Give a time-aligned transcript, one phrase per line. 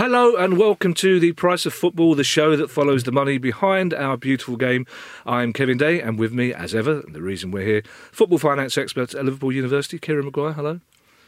[0.00, 3.92] Hello and welcome to the Price of Football, the show that follows the money behind
[3.92, 4.86] our beautiful game.
[5.26, 9.14] I'm Kevin Day, and with me, as ever, the reason we're here, football finance expert
[9.14, 10.54] at Liverpool University, Kieran Maguire.
[10.54, 10.80] Hello.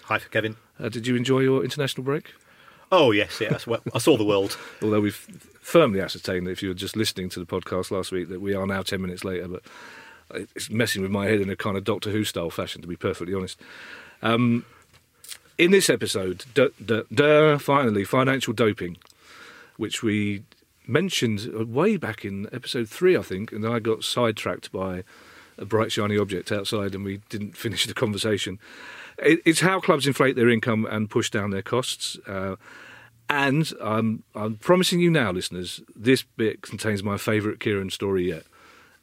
[0.05, 0.57] Hi, Kevin.
[0.81, 2.33] Uh, did you enjoy your international break?
[2.91, 3.67] Oh yes, yes.
[3.67, 4.57] Well, I saw the world.
[4.83, 5.17] Although we've
[5.61, 8.55] firmly ascertained that if you were just listening to the podcast last week, that we
[8.55, 9.49] are now ten minutes later.
[9.49, 9.65] But
[10.57, 12.97] it's messing with my head in a kind of Doctor Who style fashion, to be
[12.97, 13.61] perfectly honest.
[14.23, 14.65] Um,
[15.59, 18.97] in this episode, duh, duh, duh, finally, financial doping,
[19.77, 20.43] which we
[20.87, 25.05] mentioned way back in episode three, I think, and I got sidetracked by
[25.59, 28.59] a bright shiny object outside, and we didn't finish the conversation.
[29.19, 32.19] It, it's how clubs inflate their income and push down their costs.
[32.27, 32.57] Uh,
[33.29, 38.45] and I'm, I'm promising you now, listeners, this bit contains my favourite Kieran story yet.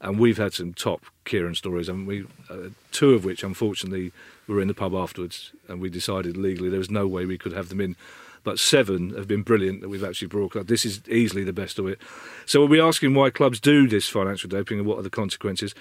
[0.01, 2.25] And we've had some top Kieran stories, haven't we?
[2.49, 4.11] Uh, two of which, unfortunately,
[4.55, 7.53] were in the pub afterwards, and we decided legally there was no way we could
[7.53, 7.95] have them in.
[8.43, 10.67] But seven have been brilliant that we've actually brought.
[10.67, 11.99] This is easily the best of it.
[12.45, 15.75] So we'll be asking why clubs do this financial doping and what are the consequences.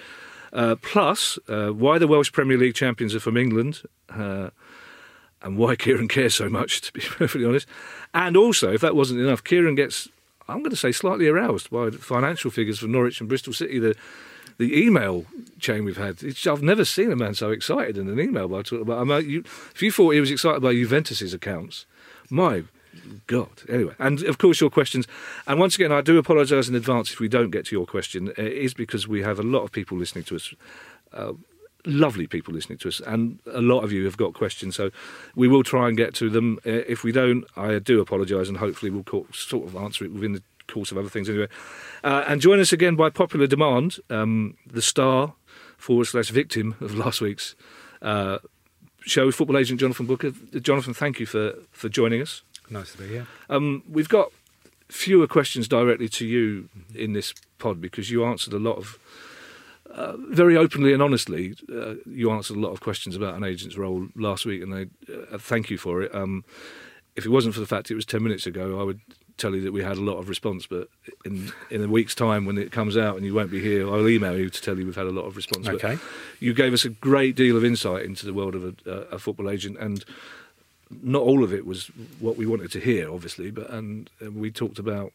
[0.53, 3.83] Uh, plus, uh, why the Welsh Premier League champions are from England.
[4.11, 4.51] Uh,
[5.43, 7.69] and why Kieran cares so much, to be perfectly honest.
[8.13, 10.09] And also, if that wasn't enough, Kieran gets,
[10.49, 13.79] I'm going to say, slightly aroused by financial figures from Norwich and Bristol City.
[13.79, 13.95] The
[14.59, 15.25] the email
[15.59, 16.23] chain we've had.
[16.47, 19.01] I've never seen a man so excited in an email by talking about.
[19.01, 21.87] I mean, you, if you thought he was excited by Juventus's accounts,
[22.29, 22.65] my
[23.27, 23.63] God.
[23.69, 25.07] Anyway, and of course your questions.
[25.47, 28.33] And once again, I do apologise in advance if we don't get to your question.
[28.37, 30.53] It is because we have a lot of people listening to us.
[31.13, 31.33] Uh,
[31.87, 34.91] lovely people listening to us, and a lot of you have got questions, so
[35.35, 36.59] we will try and get to them.
[36.67, 40.33] Uh, if we don't, I do apologise, and hopefully we'll sort of answer it within
[40.33, 41.49] the course of other things anyway.
[42.05, 45.35] Uh, and join us again by popular demand, um, the star
[45.77, 47.55] forward slash victim of last week's
[48.03, 48.39] uh,
[49.01, 50.31] show, football agent Jonathan Booker.
[50.61, 52.43] Jonathan, thank you for, for joining us.
[52.71, 53.27] Nice to be here.
[53.49, 54.31] Um, we've got
[54.89, 58.99] fewer questions directly to you in this pod because you answered a lot of.
[59.91, 63.79] Uh, very openly and honestly, uh, you answered a lot of questions about an agent's
[63.79, 66.15] role last week, and I uh, thank you for it.
[66.15, 66.45] Um,
[67.17, 69.01] if it wasn't for the fact it was 10 minutes ago, I would
[69.39, 70.89] tell you that we had a lot of response, but
[71.25, 74.09] in in a week's time when it comes out and you won't be here, I'll
[74.09, 75.69] email you to tell you we've had a lot of response.
[75.69, 75.95] Okay.
[75.95, 76.03] But
[76.41, 79.49] you gave us a great deal of insight into the world of a, a, football
[79.49, 80.05] agent, and
[81.03, 81.87] not all of it was
[82.19, 83.51] what we wanted to hear, obviously.
[83.51, 85.13] But and, and we talked about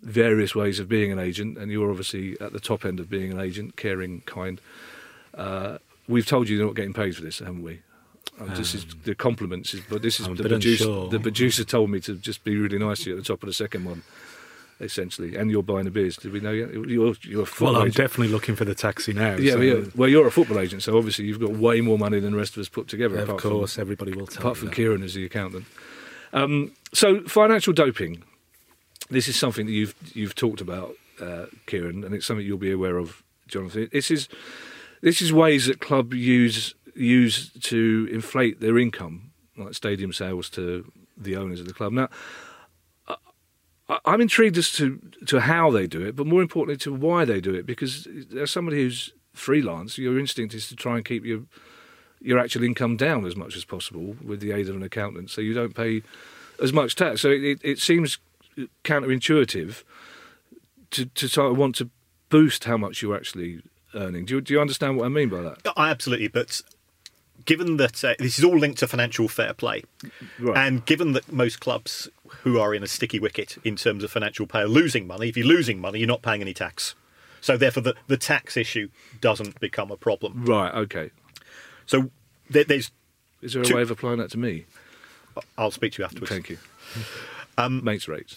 [0.00, 3.30] various ways of being an agent, and you're obviously at the top end of being
[3.30, 4.60] an agent, caring, kind.
[5.34, 7.80] Uh, we've told you you're not getting paid for this, haven't we?
[8.38, 10.84] Um, this is the compliments, but this is I'm the producer.
[10.84, 11.08] unsure.
[11.10, 13.46] The producer told me to just be really nice to you at the top of
[13.46, 14.02] the second one,
[14.80, 15.36] essentially.
[15.36, 16.16] And you're buying the beers.
[16.16, 16.72] Did we know yet?
[16.72, 17.96] You're, you're a football Well, I'm agent.
[17.96, 19.36] definitely looking for the taxi now.
[19.36, 21.98] yeah, so- well, yeah, well, you're a football agent, so obviously you've got way more
[21.98, 23.18] money than the rest of us put together.
[23.18, 24.74] of course, from, everybody will tell apart from that.
[24.74, 25.64] Kieran as the accountant.
[26.32, 28.22] Um, so financial doping.
[29.08, 32.72] This is something that you've you've talked about, uh, Kieran, and it's something you'll be
[32.72, 33.88] aware of, Jonathan.
[33.92, 34.28] This is
[35.00, 40.90] this is ways that club use use to inflate their income, like stadium sales to
[41.16, 41.92] the owners of the club.
[41.92, 42.08] Now,
[44.04, 47.40] I'm intrigued as to to how they do it, but more importantly to why they
[47.40, 47.66] do it.
[47.66, 51.42] Because as somebody who's freelance, your instinct is to try and keep your
[52.20, 55.40] your actual income down as much as possible with the aid of an accountant, so
[55.40, 56.02] you don't pay
[56.60, 57.20] as much tax.
[57.20, 58.18] So it, it, it seems
[58.82, 59.84] counterintuitive
[60.90, 61.90] to to sort of want to
[62.28, 63.62] boost how much you're actually
[63.94, 64.24] earning.
[64.24, 65.58] Do you, do you understand what I mean by that?
[65.76, 66.60] I absolutely, but
[67.44, 69.84] given that uh, this is all linked to financial fair play,
[70.38, 70.56] Right.
[70.66, 72.08] and given that most clubs
[72.42, 75.36] who are in a sticky wicket in terms of financial pay are losing money, if
[75.36, 76.94] you're losing money, you're not paying any tax.
[77.40, 78.88] So therefore, the, the tax issue
[79.20, 80.44] doesn't become a problem.
[80.44, 80.74] Right.
[80.74, 81.10] Okay.
[81.86, 82.10] So
[82.50, 82.90] there, there's,
[83.42, 84.66] Is there a Two- way of applying that to me?
[85.58, 86.30] I'll speak to you afterwards.
[86.30, 86.58] Thank you.
[87.58, 88.36] Um, Mates rates.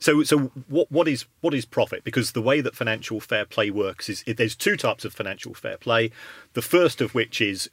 [0.00, 0.38] So, so
[0.68, 2.04] what, what is what is profit?
[2.04, 5.76] Because the way that financial fair play works is there's two types of financial fair
[5.76, 6.10] play.
[6.54, 7.68] The first of which is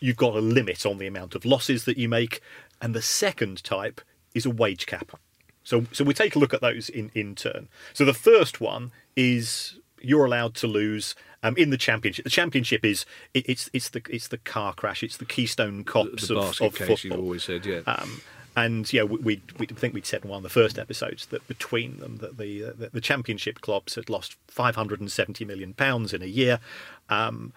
[0.00, 2.40] you've got a limit on the amount of losses that you make,
[2.80, 4.00] and the second type
[4.34, 5.18] is a wage cap.
[5.64, 7.68] So, so we take a look at those in, in turn.
[7.94, 12.24] So the first one is you're allowed to lose um, in the championship.
[12.24, 15.02] The championship is it, it's it's the it's the car crash.
[15.02, 17.18] It's the Keystone Cops the of, basket of case football.
[17.18, 17.80] you've always said, yeah.
[17.86, 18.20] Um,
[18.56, 21.46] and yeah, we, we, we think we'd said in one of the first episodes that
[21.48, 26.60] between them, that the the, championship clubs had lost 570 million pounds in a year.
[27.08, 27.52] Um,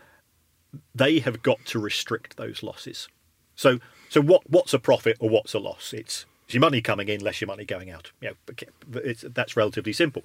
[0.93, 3.07] they have got to restrict those losses.
[3.55, 3.79] So,
[4.09, 5.93] so what what's a profit or what's a loss?
[5.93, 8.11] It's, it's your money coming in, less your money going out.
[8.21, 10.23] You know, that's relatively simple.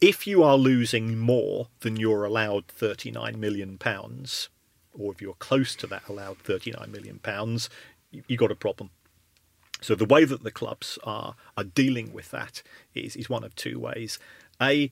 [0.00, 4.48] If you are losing more than you're allowed 39 million pounds,
[4.92, 7.68] or if you're close to that allowed 39 million pounds,
[8.10, 8.90] you, you got a problem.
[9.80, 12.62] So the way that the clubs are are dealing with that
[12.94, 14.18] is is one of two ways.
[14.60, 14.90] A,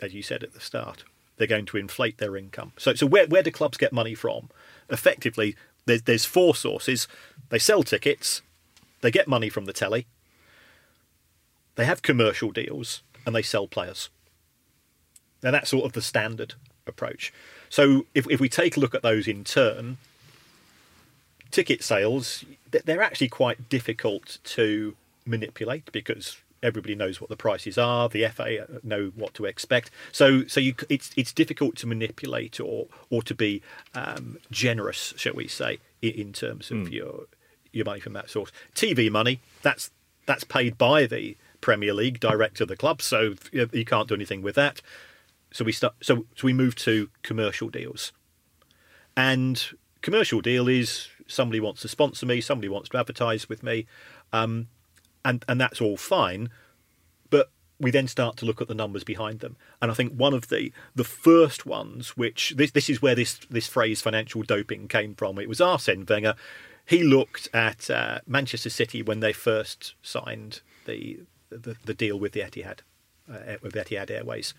[0.00, 1.04] as you said at the start,
[1.36, 2.72] they're going to inflate their income.
[2.76, 4.50] So so where where do clubs get money from?
[4.88, 5.56] Effectively,
[5.86, 7.08] there's there's four sources.
[7.48, 8.42] They sell tickets,
[9.00, 10.06] they get money from the telly,
[11.74, 14.08] they have commercial deals, and they sell players.
[15.42, 16.54] Now that's sort of the standard
[16.86, 17.32] approach.
[17.68, 19.98] So if if we take a look at those in turn,
[21.54, 28.08] ticket sales, they're actually quite difficult to manipulate because everybody knows what the prices are.
[28.08, 29.92] The FA know what to expect.
[30.10, 33.62] So so you, it's it's difficult to manipulate or or to be
[33.94, 37.26] um, generous, shall we say, in, in terms of your
[37.70, 38.50] your money from that source.
[38.74, 39.92] TV money that's
[40.26, 44.14] that's paid by the Premier League direct to the club, so you you can't do
[44.14, 44.80] anything with that.
[45.52, 45.94] So we start.
[46.02, 48.12] So, so we move to commercial deals,
[49.16, 49.64] and
[50.02, 53.86] commercial deal is somebody wants to sponsor me, somebody wants to advertise with me,
[54.32, 54.68] um,
[55.24, 56.50] and and that's all fine.
[57.30, 57.50] But
[57.80, 60.48] we then start to look at the numbers behind them, and I think one of
[60.48, 65.14] the the first ones, which this this is where this this phrase financial doping came
[65.14, 65.38] from.
[65.38, 66.34] It was Arsene Wenger.
[66.86, 71.20] He looked at uh, Manchester City when they first signed the
[71.50, 72.80] the, the deal with the Etihad,
[73.30, 74.54] uh, with Etihad Airways.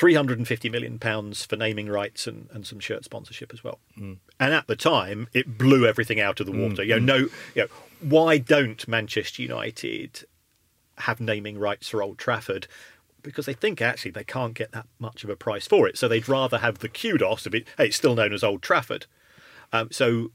[0.00, 3.80] 350 million pounds for naming rights and, and some shirt sponsorship as well.
[3.98, 4.16] Mm.
[4.40, 6.82] And at the time, it blew everything out of the mm, water.
[6.82, 7.04] You know, mm.
[7.04, 7.16] no,
[7.54, 7.66] you know,
[8.00, 10.24] why don't Manchester United
[10.96, 12.66] have naming rights for Old Trafford?
[13.20, 16.08] Because they think actually they can't get that much of a price for it, so
[16.08, 17.68] they'd rather have the kudos of it.
[17.76, 19.04] Hey, it's still known as Old Trafford.
[19.70, 20.32] Um, so,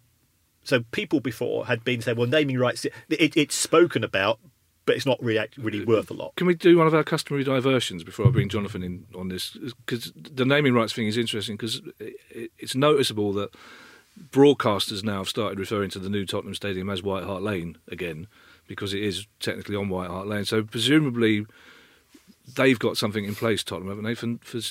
[0.64, 4.38] so people before had been saying, well, naming rights, it, it's spoken about,
[4.86, 6.36] but it's not really, really uh, worth a lot.
[6.36, 9.58] Can we do one of our customary diversions before I bring Jonathan in on this?
[9.86, 13.50] Because the naming rights thing is interesting because it's noticeable that
[14.32, 18.28] broadcasters now have started referring to the new Tottenham Stadium as White Hart Lane again
[18.68, 20.46] because it is technically on White Hart Lane.
[20.46, 21.46] So presumably
[22.56, 24.62] they've got something in place, Tottenham, haven't they, for, for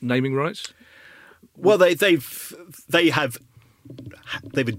[0.00, 0.72] naming rights?
[1.56, 2.54] Well, they they've
[2.88, 3.38] they have
[4.52, 4.76] they've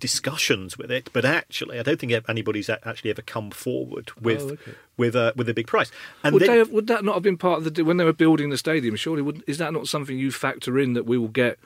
[0.00, 4.48] discussions with it, but actually, I don't think anybody's actually ever come forward with Oh,
[4.54, 4.72] okay.
[4.96, 5.92] with a with a big price.
[6.24, 8.04] And Would, then- they have, would that not have been part of the when they
[8.04, 8.96] were building the stadium?
[8.96, 11.58] Surely, would, is that not something you factor in that we will get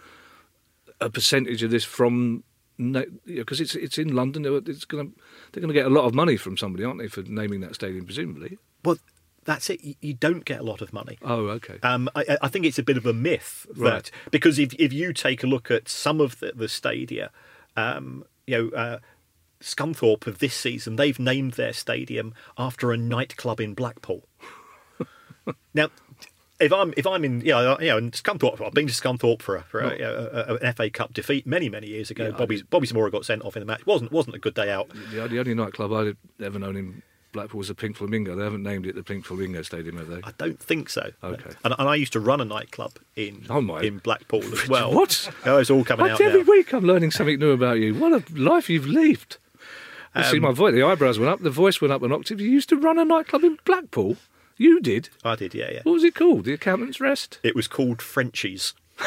[1.00, 2.44] a percentage of this from?
[3.24, 5.20] Because it's it's in London, they're- it's going to
[5.52, 7.74] they're going to get a lot of money from somebody, aren't they, for naming that
[7.76, 8.04] stadium?
[8.04, 8.58] Presumably.
[8.84, 8.98] well,
[9.44, 9.84] that's it.
[9.84, 11.18] You- You don't get a lot of money.
[11.22, 11.78] Oh, okay.
[11.82, 14.10] Um, I, I think it's a bit of a myth that Right.
[14.32, 17.30] because if if you take a look at some of the, the stadia,
[17.76, 18.98] um, you know, uh,
[19.60, 24.24] Scunthorpe of this season, they've named their stadium after a nightclub in Blackpool.
[25.74, 25.88] now,
[26.60, 29.56] if I'm if I'm in you know, you know Scunthorpe, I've been to Scunthorpe for
[29.56, 32.24] a, for a, a, an FA Cup defeat many many years ago.
[32.24, 33.86] Yeah, I Bobby Bobby Zamora got sent off in the match.
[33.86, 34.88] wasn't wasn't a good day out.
[35.12, 37.02] the, the only nightclub I've ever known in
[37.34, 38.34] Blackpool was the Pink Flamingo.
[38.34, 40.20] They haven't named it the Pink Flamingo Stadium, have they?
[40.24, 41.10] I don't think so.
[41.22, 41.50] Okay.
[41.64, 43.82] And, and I used to run a nightclub in Oh, my.
[43.82, 44.94] in Blackpool as well.
[44.94, 45.28] What?
[45.44, 46.50] Oh, it's all coming out every now.
[46.50, 47.94] week I'm learning something new about you.
[47.94, 49.36] What a life you've lived.
[50.16, 52.40] You see, um, my voice, the eyebrows went up, the voice went up an octave.
[52.40, 54.16] You used to run a nightclub in Blackpool.
[54.56, 55.08] You did.
[55.24, 55.80] I did, yeah, yeah.
[55.82, 56.44] What was it called?
[56.44, 57.40] The Accountant's Rest?
[57.42, 58.72] It was called Frenchies.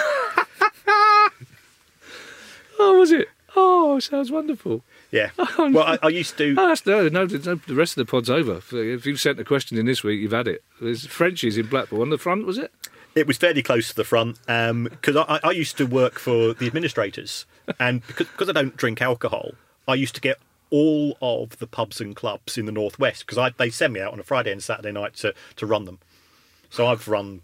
[2.79, 3.27] Oh, was it?
[3.55, 4.83] Oh, sounds wonderful.
[5.11, 5.29] Yeah.
[5.57, 6.55] Well, I, I used to.
[6.57, 8.61] Oh, no, no, no, the rest of the pod's over.
[8.71, 10.63] If you've sent a question in this week, you've had it.
[10.81, 12.71] There's Frenchies in Blackpool on the front, was it?
[13.15, 16.67] It was fairly close to the front because I, I used to work for the
[16.67, 17.45] administrators,
[17.79, 19.51] and because, because I don't drink alcohol,
[19.87, 20.37] I used to get
[20.69, 24.19] all of the pubs and clubs in the northwest because they send me out on
[24.19, 25.97] a Friday and Saturday night to to run them.
[26.69, 27.41] So I've run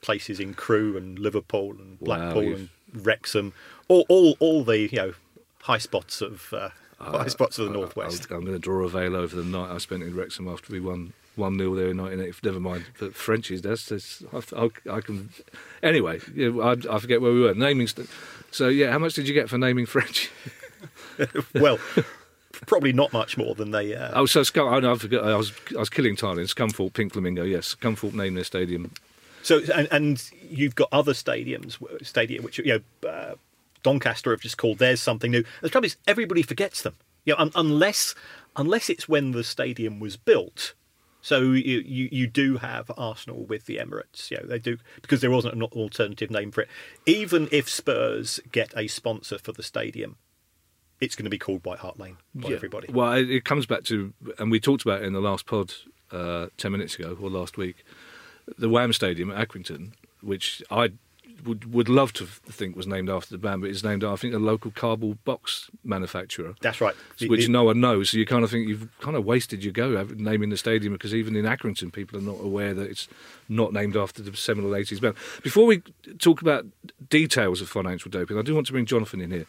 [0.00, 3.52] places in Crewe and Liverpool and Blackpool you've- and Wrexham,
[3.88, 5.12] all all all the you know
[5.62, 6.70] high spots of uh,
[7.18, 8.30] high spots of the northwest.
[8.30, 10.80] I'm going to draw a veil over the night I spent in Wrexham after we
[10.80, 12.46] won one 0 there in 1980.
[12.46, 13.62] Never mind, the Frenchies.
[13.62, 15.30] That's, that's I, I, I can.
[15.82, 17.54] Anyway, I, I forget where we were.
[17.54, 17.86] Naming.
[17.86, 18.08] St-
[18.50, 20.30] so yeah, how much did you get for naming French?
[21.54, 21.78] well,
[22.66, 23.94] probably not much more than they.
[23.94, 24.68] Uh, Oh, so Scum.
[24.84, 25.24] I forgot.
[25.24, 27.44] I was I was killing time in Scunthorpe, Pink Flamingo.
[27.44, 28.92] Yes, Scunthorpe named their stadium.
[29.42, 33.34] So and, and you've got other stadiums, stadia which you know, uh,
[33.82, 35.44] Doncaster have just called theirs something new.
[35.62, 36.96] The trouble is, everybody forgets them.
[37.24, 38.14] You know, un- unless
[38.56, 40.74] unless it's when the stadium was built.
[41.22, 44.30] So you, you you do have Arsenal with the Emirates.
[44.30, 46.68] You know, they do because there wasn't an alternative name for it.
[47.04, 50.16] Even if Spurs get a sponsor for the stadium,
[50.98, 52.56] it's going to be called White Hart Lane by Yeah.
[52.56, 52.90] everybody.
[52.90, 55.74] Well, it, comes back to, and we talked about it in the last pod
[56.10, 57.84] uh, ten minutes ago or last week,
[58.56, 60.92] the Wham Stadium at Accrington, which I
[61.46, 64.16] would would love to think was named after the band, but it's named after I
[64.16, 66.54] think a local cardboard box manufacturer.
[66.60, 66.94] That's right.
[67.18, 68.10] The- which the- no one knows.
[68.10, 71.14] So you kind of think you've kind of wasted your go naming the stadium because
[71.14, 73.08] even in Accrington, people are not aware that it's
[73.48, 75.14] not named after the seminal 80s band.
[75.42, 75.82] Before we
[76.18, 76.66] talk about
[77.08, 79.46] details of financial doping, I do want to bring Jonathan in here.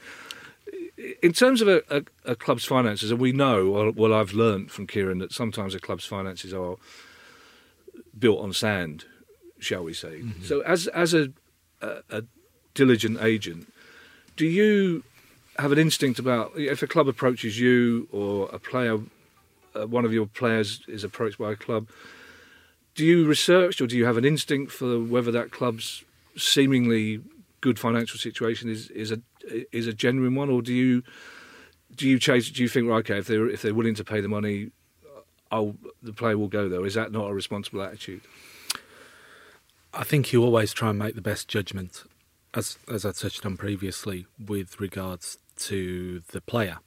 [1.23, 4.71] In terms of a, a, a club's finances, and we know, or, well, I've learned
[4.71, 6.75] from Kieran that sometimes a club's finances are
[8.17, 9.05] built on sand,
[9.59, 10.19] shall we say.
[10.21, 10.43] Mm-hmm.
[10.43, 11.31] So, as as a,
[11.81, 12.23] a, a
[12.73, 13.71] diligent agent,
[14.35, 15.03] do you
[15.57, 18.99] have an instinct about if a club approaches you or a player,
[19.75, 21.87] uh, one of your players is approached by a club?
[22.95, 26.03] Do you research or do you have an instinct for whether that club's
[26.37, 27.21] seemingly
[27.61, 29.21] good financial situation is is a
[29.71, 31.03] is a genuine one, or do you
[31.95, 32.49] do you chase?
[32.49, 34.71] Do you think right, okay, if they're if they're willing to pay the money,
[35.51, 36.83] oh, the player will go though?
[36.83, 38.21] Is that not a responsible attitude?
[39.93, 42.03] I think you always try and make the best judgment,
[42.53, 46.77] as as I touched on previously, with regards to the player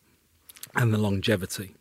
[0.74, 1.74] and the longevity.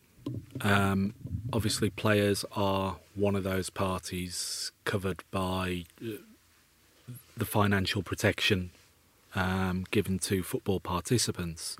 [0.60, 1.14] Um,
[1.52, 6.16] obviously, players are one of those parties covered by uh,
[7.36, 8.70] the financial protection
[9.34, 11.76] um, given to football participants.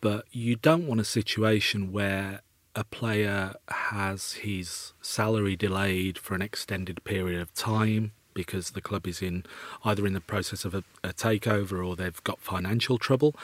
[0.00, 2.40] But you don't want a situation where
[2.74, 9.06] a player has his salary delayed for an extended period of time because the club
[9.06, 9.44] is in
[9.84, 13.34] either in the process of a, a takeover or they've got financial trouble.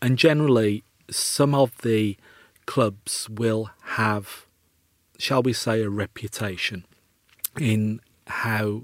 [0.00, 2.16] And generally, some of the
[2.66, 4.46] clubs will have,
[5.18, 6.84] shall we say, a reputation
[7.58, 8.82] in how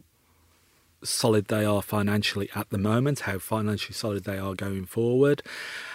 [1.03, 5.43] solid they are financially at the moment, how financially solid they are going forward,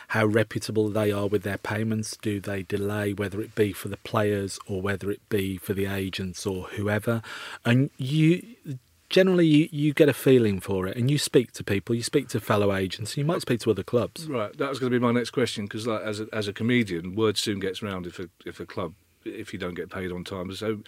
[0.10, 2.18] how reputable they are with their payments.
[2.18, 5.86] Do they delay, whether it be for the players or whether it be for the
[5.86, 7.22] agents or whoever?
[7.64, 8.56] And you
[9.16, 12.28] generally you, you get a feeling for it and you speak to people, you speak
[12.28, 14.28] to fellow agents, you might speak to other clubs.
[14.28, 16.54] Right, that was going to be my next question because, like, as a, as a
[16.54, 18.94] comedian, word soon gets round if a if a club
[19.24, 20.54] if you don't get paid on time.
[20.54, 20.80] So,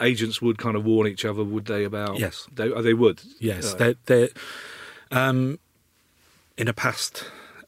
[0.00, 1.84] agents would kind of warn each other, would they?
[1.84, 2.48] About Yes.
[2.52, 3.22] they oh, they would.
[3.38, 3.96] Yes, Right.
[4.06, 4.28] they they
[5.12, 5.60] um,
[6.58, 7.24] in a past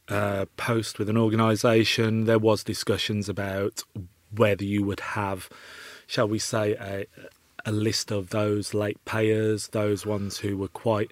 [0.09, 3.83] uh, post with an organisation, there was discussions about
[4.35, 5.47] whether you would have,
[6.07, 7.05] shall we say, a
[7.65, 11.11] a list of those late payers, those ones who were quite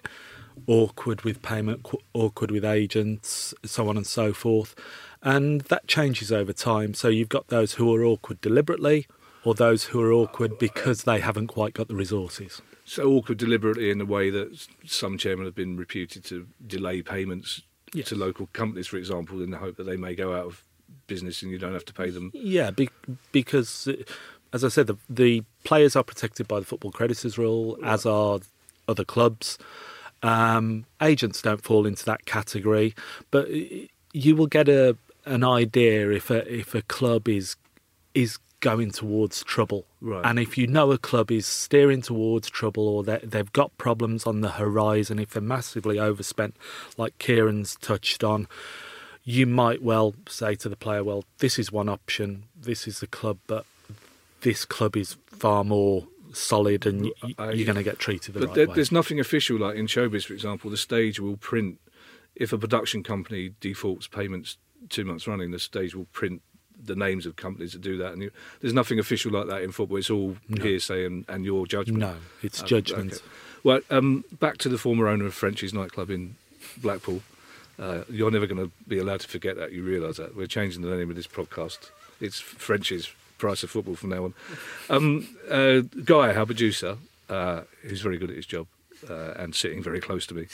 [0.66, 4.74] awkward with payment, qu- awkward with agents, so on and so forth,
[5.22, 6.94] and that changes over time.
[6.94, 9.06] So you've got those who are awkward deliberately,
[9.44, 12.60] or those who are awkward because they haven't quite got the resources.
[12.84, 17.62] so awkward deliberately in the way that some chairmen have been reputed to delay payments
[17.94, 18.08] Yes.
[18.08, 20.64] to local companies, for example, in the hope that they may go out of
[21.06, 22.30] business and you don't have to pay them.
[22.34, 22.88] Yeah, be,
[23.32, 23.86] because
[24.52, 28.40] as I said, the, the players are protected by the football creditors rule, as are
[28.88, 29.58] other clubs.
[30.22, 32.94] Um, agents don't fall into that category,
[33.30, 33.48] but
[34.12, 37.56] you will get a an idea if a if a club is
[38.14, 40.24] is going towards trouble, Right.
[40.24, 44.24] and if you know a club is steering towards trouble or they, they've got problems
[44.24, 46.56] on the horizon, if they're massively overspent,
[46.96, 48.46] like Kieran's touched on,
[49.24, 53.08] you might well say to the player, well, this is one option, this is the
[53.08, 53.66] club, but
[54.42, 58.40] this club is far more solid and y- I- you're going to get treated the
[58.40, 58.74] But right there, way.
[58.74, 61.78] there's nothing official, like in showbiz, for example, the stage will print,
[62.34, 64.56] if a production company defaults payments
[64.88, 66.42] two months running, the stage will print
[66.84, 68.12] the names of companies that do that.
[68.12, 68.30] And you,
[68.60, 69.98] there's nothing official like that in football.
[69.98, 70.62] It's all No.
[70.62, 72.00] hearsay and, and your judgment.
[72.00, 73.12] No, it's Um, judgment.
[73.14, 73.22] okay.
[73.62, 76.34] Well, um, back to the former owner of Frenchie's nightclub in
[76.78, 77.22] Blackpool.
[77.78, 79.72] Uh, you're never going to be allowed to forget that.
[79.72, 81.90] You realise that we're changing the name of this podcast.
[82.20, 84.34] It's Frenchie's Price of Football from now on.
[84.88, 86.96] Um, uh, Guy, our producer,
[87.28, 88.68] uh, who's very good at his job
[89.10, 90.46] uh, and sitting very close to me,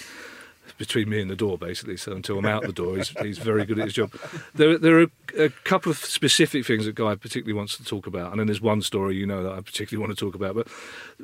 [0.78, 1.98] between me and the door, basically.
[1.98, 4.10] So until I'm out the door, he's, he's very good at his job.
[4.54, 8.30] There, there are a couple of specific things that Guy particularly wants to talk about,
[8.30, 10.54] and then there's one story you know that I particularly want to talk about.
[10.54, 10.68] But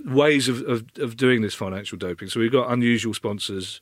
[0.04, 2.28] ways of, of, of doing this financial doping.
[2.28, 3.80] So we've got unusual sponsors,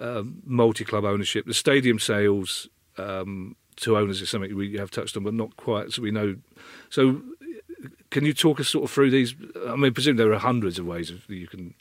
[0.00, 5.24] um, multi-club ownership, the stadium sales um, to owners is something we have touched on,
[5.24, 5.92] but not quite.
[5.92, 6.36] So we know.
[6.90, 7.22] So
[8.10, 9.34] can you talk us sort of through these?
[9.66, 11.74] I mean, presume there are hundreds of ways of, that you can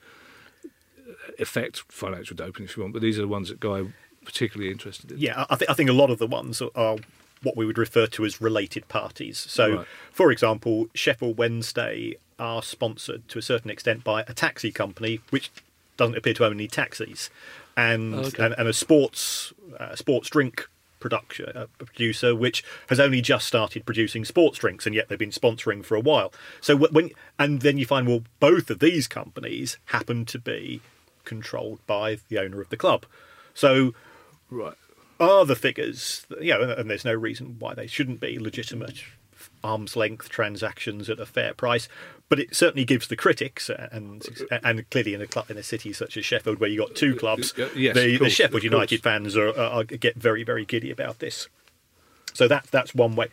[1.40, 3.84] affect financial doping if you want, but these are the ones that Guy
[4.26, 5.18] particularly interested in.
[5.18, 6.98] Yeah, I, th- I think a lot of the ones are- are
[7.42, 9.40] what we would refer to as related parties.
[9.40, 9.88] So, Right.
[10.12, 15.50] for example, Sheffield Wednesday are sponsored to a certain extent by a taxi company, which
[15.98, 17.32] doesn't appear to own any taxis,
[17.76, 18.46] and Oh, okay.
[18.46, 20.70] and, and a sports uh, sports drink
[21.02, 25.30] production uh, producer which has only just started producing sports drinks and yet they've been
[25.32, 26.32] sponsoring for a while
[26.62, 30.80] so when and then you find well both of these companies happen to be
[31.26, 33.06] controlled by the owner of the club
[33.54, 33.94] So
[34.50, 34.76] Right.
[35.20, 39.04] are the figures, you know, and there's no reason why they shouldn't be legitimate
[39.64, 41.88] arm's length transactions at a fair price,
[42.30, 44.26] but it certainly gives the critics, and
[44.64, 46.98] and clearly in a club in a city such as Sheffield, where you have got
[46.98, 50.44] two clubs, Uh, yes, the, of the Sheffield United fans are, are, are get very
[50.44, 51.48] very giddy about this.
[52.34, 53.28] So that that's one way,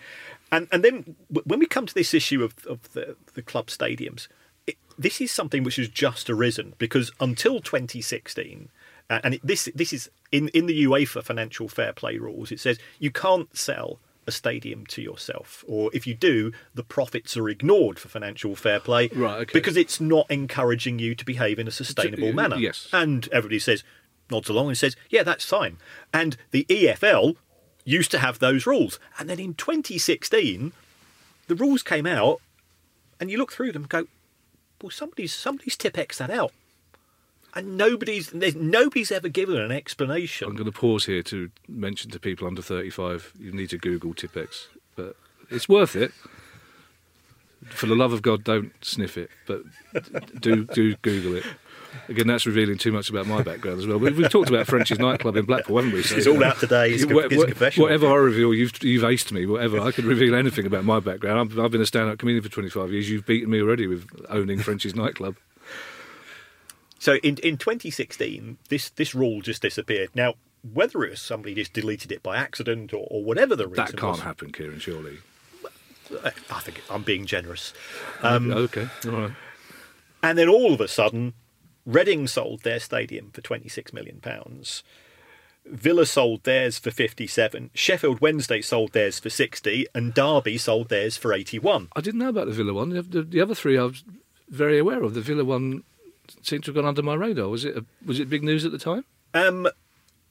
[0.51, 4.29] and and then when we come to this issue of of the the club stadiums,
[4.67, 8.69] it, this is something which has just arisen because until 2016,
[9.11, 12.51] uh, and it, this this is in in the UEFA financial fair play rules.
[12.51, 17.37] It says you can't sell a stadium to yourself, or if you do, the profits
[17.37, 19.53] are ignored for financial fair play, Right, okay.
[19.53, 22.57] because it's not encouraging you to behave in a sustainable uh, manner.
[22.57, 22.89] yes.
[22.93, 23.83] and everybody says
[24.31, 25.79] nods along and says, "Yeah, that's fine."
[26.13, 27.37] And the EFL
[27.85, 30.73] used to have those rules, and then in 2016,
[31.47, 32.41] the rules came out,
[33.19, 34.07] and you look through them and go,
[34.83, 36.53] "Well, somebody's somebody's Tipp-Ex that out."
[37.59, 40.47] And nobody's there's nobody's ever given an explanation.
[40.49, 44.15] I'm going to pause here to mention to people under 35 you need to Google
[44.15, 45.17] Tipp-Ex, but
[45.51, 46.13] it's worth it.
[47.71, 49.63] For the love of God, don't sniff it, but
[50.41, 51.45] do do Google it.
[52.09, 53.99] Again, that's revealing too much about my background as well.
[53.99, 56.03] We- We've talked about Frenchie's nightclub in Blackpool, haven't we?
[56.03, 56.93] So, It's all out today.
[56.93, 57.83] It's, Yeah, a- it's a confession.
[57.83, 59.47] Whatever I reveal, you've you've aced me.
[59.47, 61.41] Whatever I could reveal anything about my background.
[61.53, 63.11] I've, I've been a stand-up comedian for 25 years.
[63.11, 65.35] You've beaten me already with owning Frenchie's nightclub.
[66.99, 70.11] So in in 2016, this this rule just disappeared.
[70.15, 70.35] Now,
[70.73, 73.97] whether it was somebody just deleted it by accident or, or whatever the reason That
[73.97, 74.79] can't was, happen, Kieran.
[74.81, 75.19] Surely.
[76.25, 77.75] I think I'm being generous.
[78.23, 78.89] Um, okay.
[79.05, 79.33] All right.
[80.23, 81.35] And then all of a sudden,
[81.89, 84.83] Reading sold their stadium for 26 million pounds.
[85.65, 87.71] Villa sold theirs for 57.
[87.73, 91.89] Sheffield Wednesday sold theirs for 60, and Derby sold theirs for 81.
[91.97, 92.91] I didn't know about the Villa one.
[92.91, 94.05] The, the, the other three I was
[94.51, 95.15] very aware of.
[95.15, 95.83] The Villa one
[96.43, 97.49] seemed to have gone under my radar.
[97.49, 99.05] Was it a, was it big news at the time?
[99.35, 99.69] Um,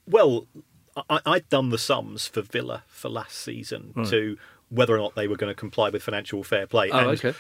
[0.08, 0.48] well,
[1.10, 4.08] I, I'd done the sums for Villa for last season Right.
[4.08, 4.38] to
[4.70, 6.90] whether or not they were going to comply with financial fair play.
[6.92, 7.34] Oh, and, okay.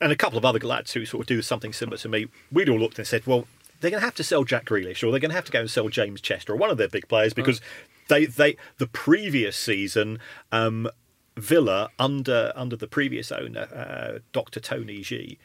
[0.00, 2.68] and a couple of other lads who sort of do something similar to me, we'd
[2.68, 3.46] all looked and said, well,
[3.80, 5.60] they're going to have to sell Jack Grealish or they're going to have to go
[5.60, 7.60] and sell James Chester or one of their big players because
[8.08, 10.18] they, they the previous season,
[10.50, 10.88] um,
[11.36, 14.58] Villa under under the previous owner, uh, Dr.
[14.58, 15.36] Tony Xia,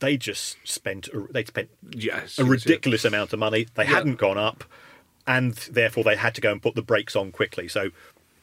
[0.00, 2.38] they just spent they spent Yes.
[2.38, 3.66] a yes, ridiculous amount of money.
[3.74, 3.90] They Yeah.
[3.90, 4.64] hadn't gone up,
[5.26, 7.68] and therefore they had to go and put the brakes on quickly.
[7.68, 7.90] So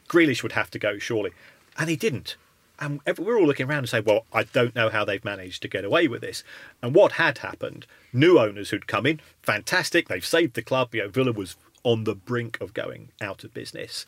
[0.08, 1.32] Grealish would have to go surely,
[1.78, 2.36] and he didn't.
[2.78, 5.68] And we're all looking around and say, "Well, I don't know how they've managed to
[5.68, 6.44] get away with this."
[6.82, 7.86] And what had happened?
[8.12, 10.08] New owners who'd come in, fantastic.
[10.08, 10.94] They've saved the club.
[10.94, 14.04] You know, Villa was on the brink of going out of business.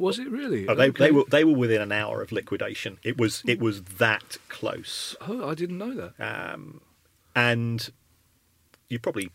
[0.00, 0.66] Was it really?
[0.66, 1.04] Oh, they, Okay.
[1.04, 2.98] they were they were within an hour of liquidation.
[3.02, 5.14] It was it was that close.
[5.20, 6.58] Oh, I didn't know that.
[7.36, 7.90] And
[8.88, 9.30] you're probably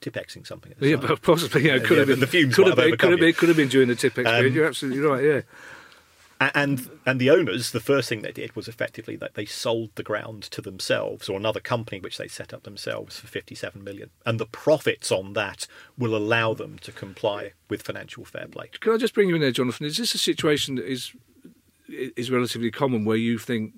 [0.00, 0.72] tipexing something.
[0.80, 1.08] Yeah, time.
[1.08, 1.66] but possibly.
[1.66, 2.96] Yeah, could Yeah, have been the fumes Could have have been.
[2.98, 3.34] Could have been.
[3.34, 4.46] Could have been during the tip period.
[4.46, 5.22] Um, You're absolutely right.
[5.24, 5.40] Yeah.
[6.38, 10.02] And and the owners, the first thing they did was effectively that they sold the
[10.02, 14.38] ground to themselves or another company which they set up themselves for 57 million, and
[14.38, 18.68] the profits on that will allow them to comply with financial fair play.
[18.80, 19.86] Can I just bring you in there, Jonathan?
[19.86, 21.12] Is this a situation that is
[21.88, 23.72] is relatively common where you think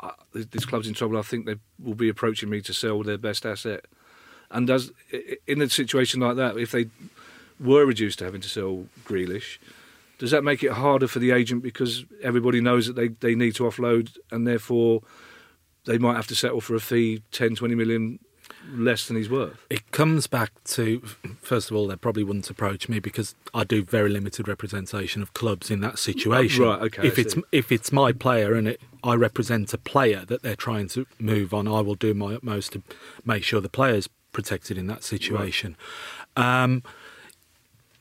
[0.00, 1.16] uh, this club's in trouble?
[1.16, 3.86] I think they will be approaching me to sell their best asset.
[4.50, 4.92] And does
[5.46, 6.88] in a situation like that, if they
[7.58, 9.58] were reduced to having to sell Grealish,
[10.18, 13.54] does that make it harder for the agent because everybody knows that they, they need
[13.54, 15.02] to offload and therefore
[15.84, 18.18] they might have to settle for a fee 10, 20 million
[18.70, 19.64] less than he's worth?
[19.70, 21.00] It comes back to
[21.40, 25.34] first of all, they probably wouldn't approach me because I do very limited representation of
[25.34, 26.64] clubs in that situation.
[26.64, 30.42] Right, okay, If it's if it's my player and it, I represent a player that
[30.42, 32.82] they're trying to move on, I will do my utmost to
[33.24, 35.76] make sure the player's protected in that situation.
[36.36, 36.82] Um,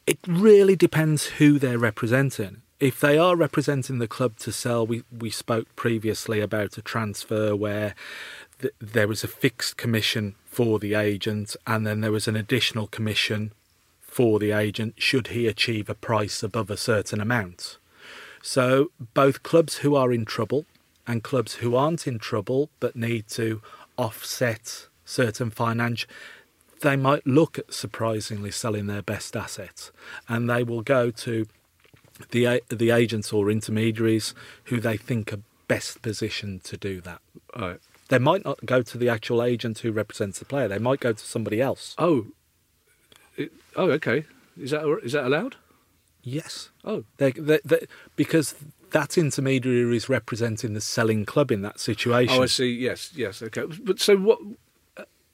[0.08, 2.62] it really depends who they're representing.
[2.80, 7.56] If they are representing the club to sell, we, we spoke previously about a transfer
[7.56, 7.94] where
[8.62, 12.88] th- there was a fixed commission for the agent and then there was an additional
[12.88, 13.52] commission
[14.00, 17.78] for the agent should he achieve a price above a certain amount.
[18.42, 20.66] So both clubs who are in trouble
[21.06, 23.62] and clubs who aren't in trouble but need to
[23.98, 26.10] offset certain financial
[26.82, 29.92] they might look at surprisingly selling their best assets
[30.28, 31.46] and they will go to
[32.32, 34.34] the the agents or intermediaries
[34.66, 37.22] who they think are best positioned to do that.
[37.56, 37.80] Right.
[38.10, 40.68] They might not go to the actual agent who represents the player.
[40.68, 41.94] They might go to somebody else.
[41.98, 42.28] Oh,
[43.36, 44.26] it, oh, okay.
[44.60, 45.58] Is that is that allowed?
[46.24, 46.72] Yes.
[46.84, 47.88] Oh, They, they, they,
[48.18, 48.56] because
[48.92, 52.38] that intermediary is representing the selling club in that situation.
[52.38, 52.70] Oh, I see.
[52.70, 53.42] Yes, yes.
[53.42, 53.64] Okay.
[53.82, 54.40] But so what?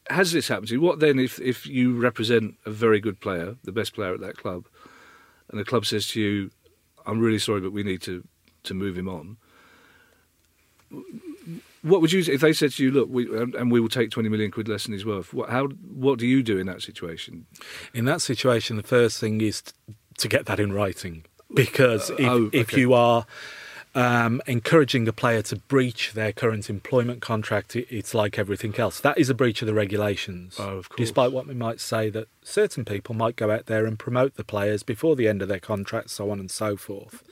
[0.10, 0.82] Uh, has this happened to you?
[0.82, 4.38] What then if if you represent a very good player, the best player at that
[4.38, 4.66] club,
[5.50, 6.52] and the club says to you,
[7.06, 8.24] "I'm really sorry, but we need to
[8.64, 9.38] to move him on."
[11.82, 14.10] What would you if they said to you, "Look, we, and, and we will take
[14.10, 15.34] twenty million quid less than he's worth"?
[15.34, 17.46] What how what do you do in that situation?
[17.94, 19.64] In that situation, the first thing is
[20.18, 23.26] to get that in writing, because if, oh, if you are
[23.96, 29.00] um, encouraging a player to breach their current employment contract, it, it's like everything else.
[29.00, 30.56] That is a breach of the regulations.
[30.60, 30.98] Oh, of course.
[30.98, 34.44] Despite what we might say that certain people might go out there and promote the
[34.44, 37.24] players before the end of their contract, so on and so forth.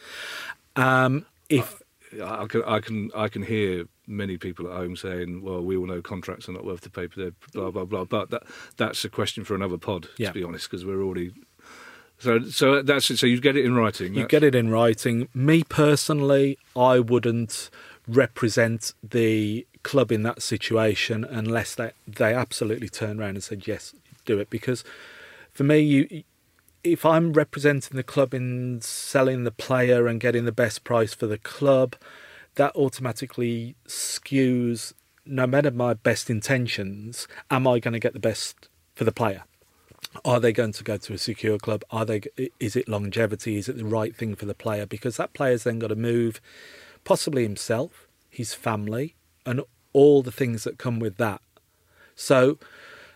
[0.75, 1.81] Um, if
[2.23, 5.85] I can I can I can hear many people at home saying, "Well, we all
[5.85, 8.43] know contracts are not worth the paper they're blah blah blah." But that
[8.77, 10.27] that's a question for another pod, Yeah.
[10.27, 11.31] to be honest, because we're already.
[12.21, 13.17] So so that's it.
[13.17, 14.13] So you get it in writing.
[14.13, 15.27] You get it in writing.
[15.33, 17.71] Me personally, I wouldn't
[18.07, 23.95] represent the club in that situation unless they they absolutely turned around and said yes,
[24.25, 24.51] do it.
[24.51, 24.83] Because
[25.51, 26.23] for me, you
[26.83, 31.25] if I'm representing the club in selling the player and getting the best price for
[31.25, 31.95] the club,
[32.55, 34.93] that automatically skews.
[35.25, 39.43] No matter my best intentions, am I going to get the best for the player?
[40.25, 41.83] Are they going to go to a secure club?
[41.89, 42.21] Are they?
[42.59, 43.57] Is it longevity?
[43.57, 44.85] Is it the right thing for the player?
[44.85, 46.41] Because that player's then got to move,
[47.03, 49.61] possibly himself, his family, and
[49.93, 51.41] all the things that come with that.
[52.15, 52.59] So,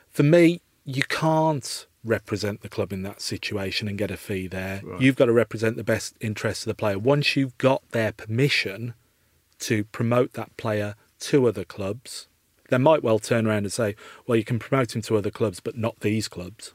[0.10, 4.82] for me, you can't represent the club in that situation and get a fee there.
[4.84, 5.02] Right.
[5.02, 7.00] You've got to represent the best interests of the player.
[7.00, 8.94] Once you've got their permission
[9.60, 12.28] to promote that player to other clubs,
[12.70, 13.96] they might well turn around and say,
[14.26, 16.74] "Well, you can promote him to other clubs, but not these clubs."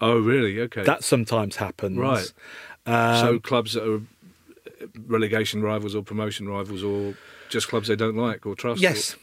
[0.00, 0.60] Oh, really?
[0.60, 0.82] Okay.
[0.84, 1.98] That sometimes happens.
[1.98, 2.32] Right.
[2.86, 4.00] Um, so clubs that are
[5.06, 7.14] relegation rivals or promotion rivals, or
[7.48, 8.80] just clubs they don't like or trust.
[8.80, 9.16] yes,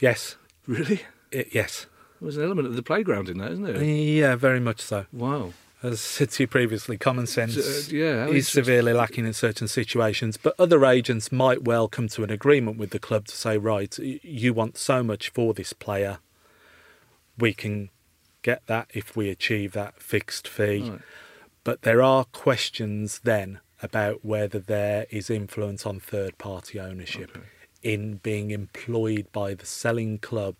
[0.00, 1.02] yes, really?
[1.34, 1.86] I- yes.
[2.20, 3.82] There's an element of the playground in that, isn't there?
[3.82, 5.06] Yeah, very much so.
[5.12, 5.54] Wow.
[5.82, 9.66] As I said to you previously, common sense Uh, yeah, is severely lacking in certain
[9.66, 10.36] situations.
[10.36, 13.98] But other agents might well come to an agreement with the club to say, right,
[13.98, 16.18] you want so much for this player,
[17.36, 17.90] we can
[18.42, 20.90] get that if we achieve that fixed fee.
[20.90, 21.00] Right.
[21.64, 27.46] But there are questions then about whether there is influence on third party ownership Okay.
[27.82, 30.56] in being employed by the selling club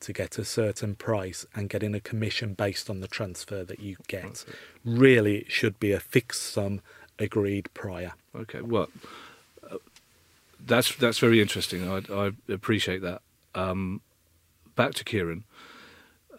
[0.00, 3.96] to get a certain price and getting a commission based on the transfer that you
[4.08, 4.24] get.
[4.24, 4.52] Okay.
[4.84, 6.80] Really, it should be a fixed sum
[7.18, 8.12] agreed prior.
[8.34, 8.88] Okay, well,
[9.70, 9.76] uh,
[10.66, 11.88] that's that's very interesting.
[11.88, 13.20] I, I appreciate that.
[13.54, 14.00] Um,
[14.74, 15.44] back to Kieran.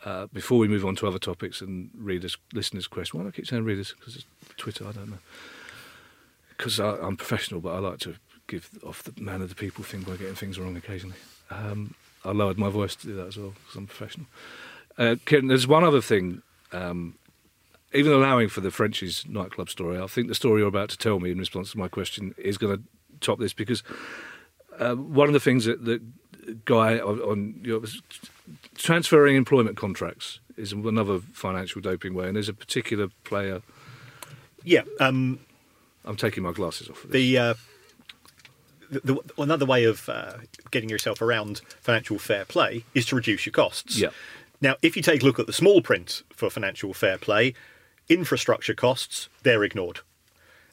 [0.05, 3.31] Uh, before we move on to other topics and readers, listeners' questions, why do I
[3.31, 3.93] keep saying readers?
[3.97, 4.25] Because it's
[4.57, 5.19] Twitter, I don't know.
[6.49, 8.15] Because I'm professional, but I like to
[8.47, 11.15] give off the man of the people thing by getting things wrong occasionally.
[11.49, 14.27] Um, I lowered my voice to do that as well because I'm professional.
[14.97, 16.41] Uh, Kieran, there's one other thing.
[16.71, 17.15] Um,
[17.93, 21.19] even allowing for the Frenchie's nightclub story, I think the story you're about to tell
[21.19, 22.83] me in response to my question is going to
[23.19, 23.83] top this because
[24.79, 26.01] uh, one of the things that the
[26.65, 27.85] guy on, on you know,
[28.75, 33.61] transferring employment contracts is another financial doping way, and there's a particular player.
[34.63, 34.83] Yeah.
[34.99, 35.39] Um,
[36.05, 37.03] I'm taking my glasses off.
[37.03, 37.11] This.
[37.11, 37.53] the, uh,
[38.89, 40.33] the, the another way of uh,
[40.71, 43.99] getting yourself around financial fair play is to reduce your costs.
[43.99, 44.09] Yeah.
[44.61, 47.53] Now, if you take a look at the small print for financial fair play,
[48.09, 50.01] infrastructure costs they're ignored,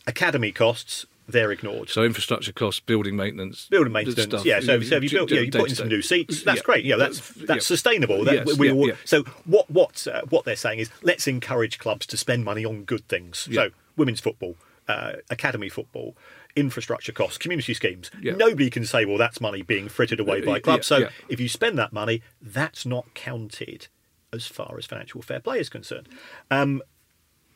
[0.06, 1.88] academy costs they're ignored.
[1.88, 4.60] so infrastructure costs, building maintenance, Building maintenance, stuff, yeah.
[4.60, 6.42] So, so if you built, yeah, you put in some new seats.
[6.42, 6.62] That's Yeah.
[6.62, 6.84] great.
[6.84, 7.44] Yeah, that's Yeah.
[7.46, 8.24] that's sustainable.
[8.24, 8.94] That, Yes, we yeah, all, yeah.
[9.04, 12.84] So what what uh, what they're saying is let's encourage clubs to spend money on
[12.84, 13.46] good things.
[13.50, 13.54] Yeah.
[13.62, 14.56] So women's football,
[14.88, 16.16] uh, academy football,
[16.56, 18.10] infrastructure costs, community schemes.
[18.20, 18.34] Yeah.
[18.34, 20.86] Nobody can say, well, that's money being frittered away Uh, by yeah, clubs.
[20.86, 21.10] So yeah.
[21.28, 23.86] if you spend that money, that's not counted
[24.32, 26.08] as far as financial fair play is concerned.
[26.50, 26.82] Um,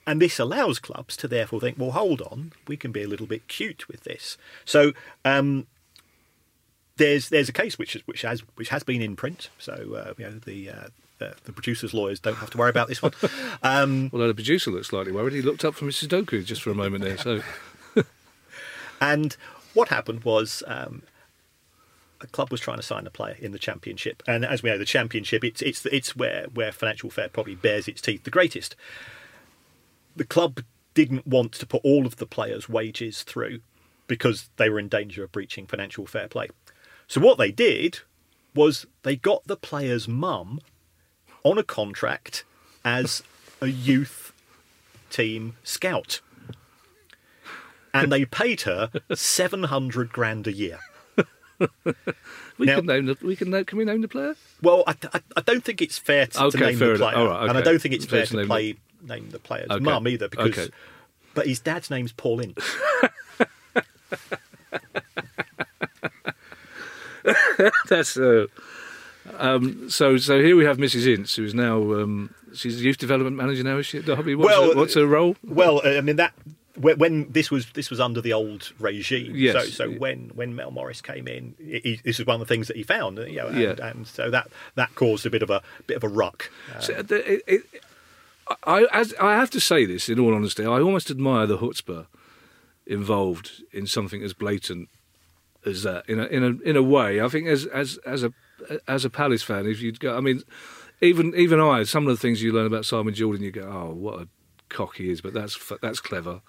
[0.06, 3.26] and this allows clubs to therefore think, well, hold on, we can be a little
[3.26, 4.36] bit cute with this.
[4.64, 4.92] So
[5.24, 5.66] um,
[6.96, 9.50] there's there's a case which is, which has which has been in print.
[9.58, 10.86] So uh, you know the uh,
[11.18, 13.12] the, the producers' lawyers don't have to worry about this one.
[13.62, 16.08] Um, Although the producer looked slightly worried, he looked up from Mrs.
[16.08, 17.16] Doku just for a moment there.
[17.16, 17.40] So
[19.00, 19.36] And
[19.74, 21.02] what happened was um,
[22.20, 24.78] a club was trying to sign a player in the championship, and as we know,
[24.78, 28.76] the championship it's it's it's where where financial fair probably bears its teeth the greatest.
[30.16, 30.62] The club
[30.94, 33.60] didn't want to put all of the players' wages through
[34.06, 36.48] because they were in danger of breaching financial fair play.
[37.08, 38.00] So what they did
[38.54, 40.60] was they got the player's mum
[41.42, 42.44] on a contract
[42.84, 43.22] as
[43.60, 44.32] a youth
[45.10, 46.20] team scout
[47.94, 50.80] and they paid her 700 grand a year.
[52.58, 53.16] We Now- can name the.
[53.22, 53.64] We can name.
[53.64, 54.34] Can we name the player?
[54.62, 57.48] Well, I, I, I don't think it's fair to, Okay, to name the player, right,
[57.48, 59.82] and I don't think it's Fair fair to to play name the player's Okay.
[59.84, 60.48] mum either because.
[60.58, 60.68] Okay.
[61.34, 62.76] But his dad's name's Paul Ince.
[67.88, 68.16] That's.
[68.16, 68.46] Uh,
[69.38, 71.06] um, so so here we have Mrs.
[71.06, 74.34] Ince, who is now um, she's youth development manager now, is she at Derby?
[74.34, 75.36] What's, Well, her, what's her role?
[75.44, 76.34] Well, uh, I mean that
[76.76, 79.32] when, this was this was under the old regime.
[79.34, 79.54] Yes.
[79.54, 82.68] So so when when Mel Morris came in, he, this is one of the things
[82.68, 83.16] that he found.
[83.18, 83.74] You know, and, Yeah.
[83.80, 86.50] and so that that caused a bit of a bit of a ruck.
[86.76, 87.64] Uh, So, the- it,
[88.64, 90.64] I, as, I have to say this in all honesty.
[90.64, 92.06] I almost admire the chutzpah
[92.86, 94.88] involved in something as blatant
[95.64, 96.08] as that.
[96.08, 98.32] In a in a in a way, I think as as as a
[98.86, 100.42] as a Palace fan, if you'd go, I mean,
[101.00, 103.94] even even I, some of the things you learn about Simon Jordan, you go, oh,
[103.94, 104.28] what a
[104.68, 106.42] cock he is, but that's that's clever.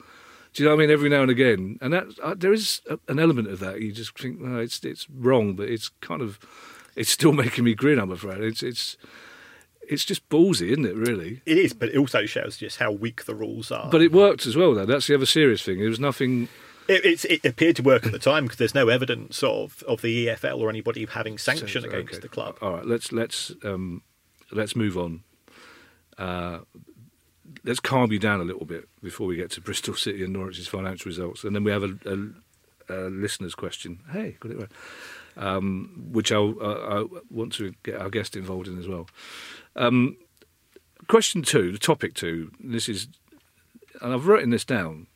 [0.54, 0.94] Do you know what I mean?
[0.94, 3.82] Every now and again, and that uh, there is a, an element of that.
[3.82, 6.40] You just think, it's it's wrong, but it's kind of
[6.96, 8.00] it's still making me grin.
[8.00, 8.98] I'm afraid it's it's
[9.90, 10.96] it's just ballsy, isn't it?
[10.96, 11.42] Really.
[11.46, 13.90] it is, but it also shows just how weak the rules are.
[13.90, 14.86] But it worked as well, though.
[14.86, 15.80] That's the other serious thing.
[15.80, 16.48] There was nothing.
[16.88, 20.02] It, it's, it appeared to work at the time because there's no evidence of, of
[20.02, 21.98] the EFL or anybody having sanction Okay.
[22.00, 22.58] against the club.
[22.62, 24.04] All right, let's let's um,
[24.52, 25.24] let's move on.
[26.18, 26.60] Uh,
[27.64, 30.68] let's calm you down a little bit before we get to Bristol City and Norwich's
[30.68, 34.00] financial results, and then we have a, a, a listener's question.
[34.12, 34.72] Hey, got it right.
[35.38, 39.10] Um, which I'll, uh, I want to get our guest involved in as well.
[39.76, 40.16] Um,
[41.08, 42.52] question two, the topic two.
[42.60, 43.08] This is,
[44.02, 45.08] and I've written this down.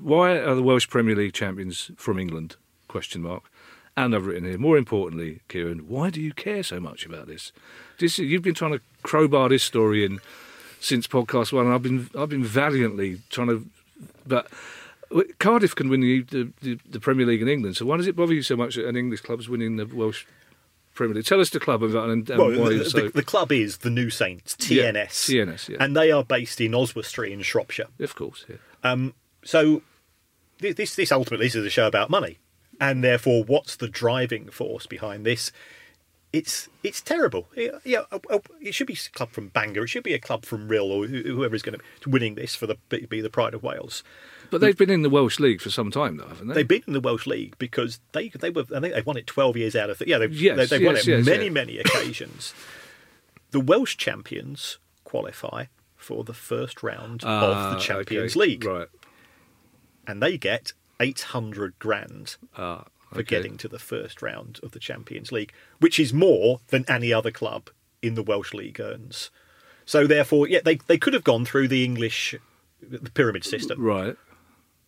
[0.00, 2.56] Why are the Welsh Premier League champions from England?
[2.88, 3.44] Question mark.
[3.96, 7.52] And I've written here, more importantly, Kieran, why do you care so much about this?
[7.98, 10.20] this you've been trying to crowbar this story in
[10.82, 13.66] since podcast one, I've been I've been valiantly trying to,
[14.26, 14.48] but
[15.38, 16.22] Cardiff can win the,
[16.60, 17.76] the, the, Premier League in England.
[17.76, 20.24] So why does it bother you so much that an English club's winning the Welsh
[20.94, 21.26] Premier League?
[21.26, 23.00] Tell us the club and, and, Well, why the, so.
[23.00, 25.06] the, the club is the New Saints, Yeah, TNS.
[25.08, 25.76] TNS, yeah.
[25.80, 27.88] And they are based in Oswestry in Shropshire.
[28.00, 28.56] of course, yeah.
[28.84, 29.82] Um, so
[30.60, 32.38] thi- this this ultimately this is a show about money,
[32.80, 35.52] and therefore, what's the driving force behind this?
[36.32, 37.48] It's it's terrible.
[37.54, 39.84] Yeah, yeah, uh, uh, it should be a club from Bangor.
[39.84, 42.54] It should be a club from Rhyl or whoever is going to be winning this
[42.54, 44.02] for the be the pride of Wales.
[44.52, 46.54] But they've been in the Welsh League for some time, though, haven't they?
[46.54, 49.26] They've been in the Welsh League because they they were I think they've won it
[49.26, 51.50] twelve years out of th- yeah they've, Yes, they, they've won yes, it yes, many
[51.50, 52.54] many occasions.
[53.50, 55.64] the Welsh champions qualify
[55.96, 58.88] for the first round Ah, of the Champions okay, League, right?
[60.06, 63.24] and they get eight hundred grand Ah, for okay.
[63.36, 67.30] getting to the first round of the Champions League, which is more than any other
[67.30, 67.70] club
[68.02, 69.30] in the Welsh League earns.
[69.84, 72.34] So therefore, yeah, they they could have gone through the English
[72.80, 74.16] the pyramid system, right.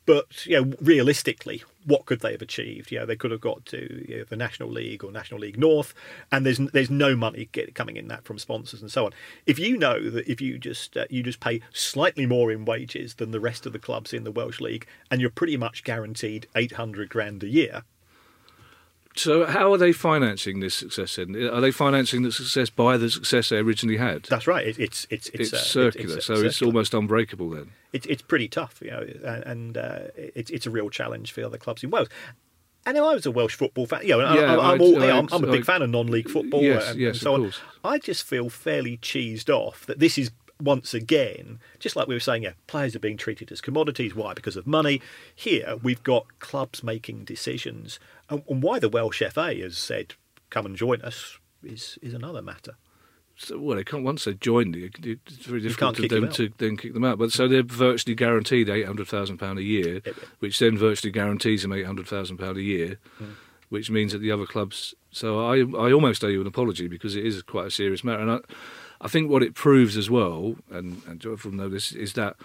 [0.07, 2.91] But you know, realistically, what could they have achieved?
[2.91, 5.59] You know, they could have got to you know, the National League or National League
[5.59, 5.95] North,
[6.31, 9.13] and there's there's no money get, coming in that from sponsors and so on.
[9.47, 13.15] If you know that if you just uh, you just pay slightly more in wages
[13.15, 16.47] than the rest of the clubs in the Welsh League, and you're pretty much guaranteed
[16.55, 17.85] eight hundred grand a year,
[19.17, 21.17] So, how are they financing this success?
[21.17, 24.25] Then are they financing the success by the success they originally had?
[24.25, 24.67] that's right.
[24.67, 26.71] It, it's it's it's uh, circular, it's, so it's circular.
[26.71, 27.51] almost unbreakable.
[27.51, 31.31] Then, it's it's pretty tough, you know, and, and uh, it's it's a real challenge
[31.33, 32.09] for the other clubs in Wales.
[32.87, 35.29] And I was a Welsh football fan, you know, Yeah, I'm, I- all, I- I'm,
[35.33, 37.41] I'm a big I- fan of non-league football Yes, and, yes, and so on.
[37.43, 37.61] course.
[37.83, 42.21] I just feel fairly cheesed off that this is once again, just like we were
[42.21, 44.15] saying, yeah, players are being treated as commodities.
[44.15, 44.35] Why?
[44.35, 45.01] Because of money.
[45.35, 47.99] Here we've got clubs making decisions,
[48.31, 50.15] and, and why the Welsh FA has said,
[50.51, 52.75] "Come and join us," is is another matter.
[53.37, 54.77] so, well, they can't once they've joined.
[54.77, 57.19] It's very difficult to them to then kick them out.
[57.19, 60.13] But so they're virtually guaranteed eight hundred thousand pound a year, Yeah.
[60.39, 63.35] which then virtually guarantees them eight hundred thousand pound a year, Mm.
[63.71, 64.95] which means that the other clubs.
[65.11, 68.23] So I I almost owe you an apology because it is quite a serious matter,
[68.23, 68.39] and I
[69.01, 72.37] I think what it proves as well, and and will know this, is that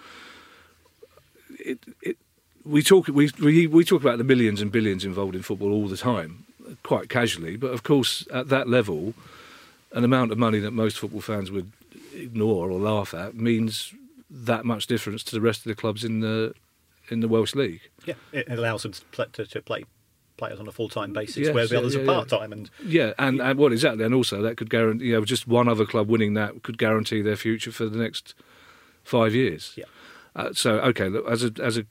[1.58, 2.16] it it
[2.64, 5.88] we talk we, we we talk about the millions and billions involved in football all
[5.88, 6.44] the time,
[6.82, 7.56] quite casually.
[7.56, 9.14] But of course, at that level,
[9.92, 11.72] an amount of money that most football fans would
[12.14, 13.94] ignore or laugh at means
[14.30, 16.54] that much difference to the rest of the clubs in the
[17.10, 17.80] in the Welsh league.
[18.06, 19.84] Yeah, it allows them to play, to, to play
[20.36, 22.12] players on a full time basis, Yes, whereas the others yeah, are yeah.
[22.12, 22.52] part time.
[22.52, 25.68] And Yeah, and, and well, exactly, and also that could guarantee you know just one
[25.68, 28.34] other club winning that could guarantee their future for the next
[29.02, 29.74] five years.
[29.76, 29.84] Yeah.
[30.36, 31.84] Uh, so okay, look, as a as a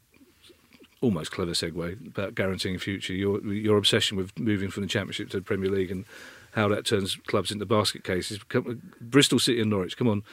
[1.02, 5.30] almost clever segue about guaranteeing a future, your your obsession with moving from the Championship
[5.30, 6.06] to the Premier League and
[6.54, 8.42] how that turns clubs into basket cases.
[8.50, 10.24] Come, Bristol City and Norwich, come on,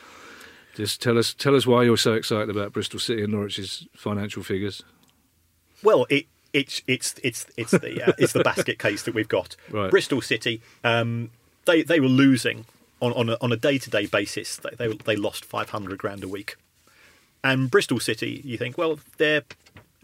[0.74, 4.42] just tell us tell us why you're so excited about Bristol City and Norwich's financial
[4.42, 4.82] figures.
[5.82, 9.56] well, it it's it's it's it's the uh, it's the basket case that we've got.
[9.70, 9.90] Right.
[9.90, 11.30] Bristol City, um,
[11.66, 12.64] they they were losing
[13.00, 14.56] on on a, on a day to day basis.
[14.56, 16.56] They, they they lost five hundred grand a week,
[17.44, 19.42] and Bristol City, you think, well, they're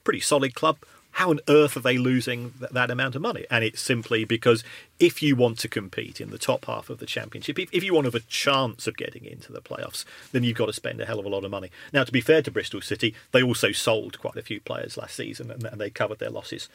[0.05, 0.79] pretty solid club.
[1.17, 3.45] How on earth are they losing th- that amount of money?
[3.51, 4.65] And it's simply because
[4.99, 7.93] if you want to compete in the top half of the championship, if, if you
[7.93, 11.03] want to have a chance of getting into the playoffs, then you've got to spend
[11.03, 11.71] a hell of a lot of money.
[11.93, 15.15] Now, to be fair to Bristol City, they also sold quite a few players last
[15.15, 16.71] season and, and they covered their losses.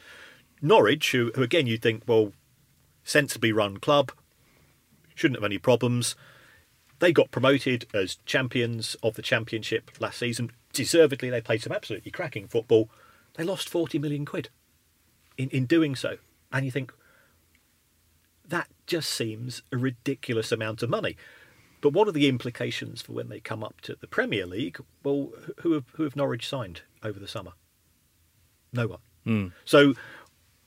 [0.62, 2.32] Norwich, who, who again you'd think, well,
[3.02, 4.12] sensibly run club,
[5.16, 6.14] shouldn't have any problems.
[7.00, 10.52] They got promoted as champions of the championship last season.
[10.72, 12.88] Deservedly, they played some absolutely cracking football.
[13.38, 14.48] They lost 40 million quid
[15.38, 16.16] in, in doing so.
[16.52, 16.92] And you think,
[18.46, 21.16] that just seems a ridiculous amount of money.
[21.80, 24.80] But what are the implications for when they come up to the Premier League?
[25.04, 27.52] Well, who have, who have Norwich signed over the summer?
[28.72, 29.00] No one.
[29.22, 29.46] Hmm.
[29.64, 29.94] So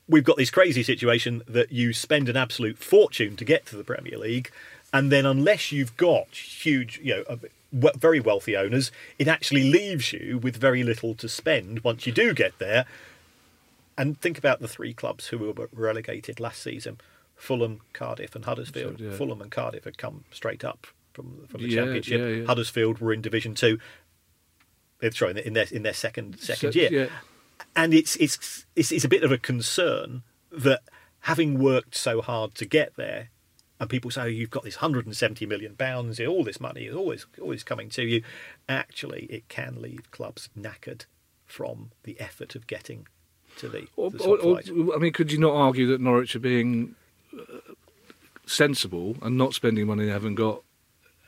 [0.08, 3.84] we've got this crazy situation that you spend an absolute fortune to get to the
[3.84, 4.50] Premier League,
[4.94, 7.38] and then unless you've got huge, you know,
[7.72, 12.34] very wealthy owners, it actually leaves you with very little to spend once you do
[12.34, 12.84] get there.
[13.98, 17.00] And think about the three clubs who were relegated last season:
[17.36, 19.00] Fulham, Cardiff, and Huddersfield.
[19.00, 19.12] Yeah.
[19.12, 22.38] Fulham and Cardiff had come straight up from from the Yeah, Championship.
[22.40, 22.46] yeah.
[22.46, 23.78] Huddersfield were in Division Two.
[25.02, 27.10] eh, Sorry, in their in their second second So- year
[27.76, 30.80] and it's, it's it's it's a bit of a concern that
[31.20, 33.28] having worked so hard to get there,
[33.82, 37.26] and people say oh, you've got this 170 million pounds, all this money is always
[37.40, 38.22] always coming to you.
[38.68, 41.06] Actually, it can leave clubs knackered
[41.46, 43.08] from the effort of getting
[43.56, 44.94] to the, Or, the or, top or, flight.
[44.94, 46.94] I mean, could you not argue that Norwich are being
[47.36, 47.72] uh,
[48.46, 50.62] sensible and not spending money they haven't got?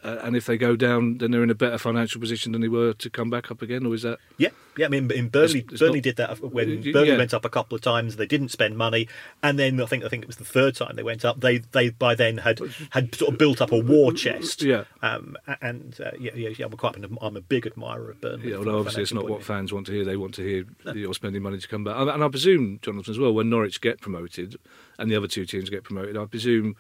[0.04, 2.68] Uh, and if they go down, then they're in a better financial position than they
[2.68, 4.18] were to come back up again, or is that?
[4.36, 4.84] Yeah, yeah.
[4.84, 7.16] I mean, in Burnley, It's- it's Burnley not- did that when Y- Burnley yeah.
[7.16, 8.16] went up a couple of times.
[8.16, 9.08] They didn't spend money,
[9.42, 11.40] and then I think I think it was the third time they went up.
[11.40, 14.62] They they by then had had sort of built up a war chest.
[14.62, 14.84] Yeah.
[15.00, 15.36] Um.
[15.62, 16.66] And uh, yeah, yeah, yeah.
[16.66, 18.50] I'm quite an, I'm a big admirer of Burnley.
[18.50, 20.04] Yeah, although obviously it's not what fans want to hear.
[20.04, 21.96] They want to hear that you're spending money to come back.
[21.96, 24.56] And I presume, Jonathan, as well, when Norwich get promoted
[24.98, 26.76] and the other two teams get promoted, I presume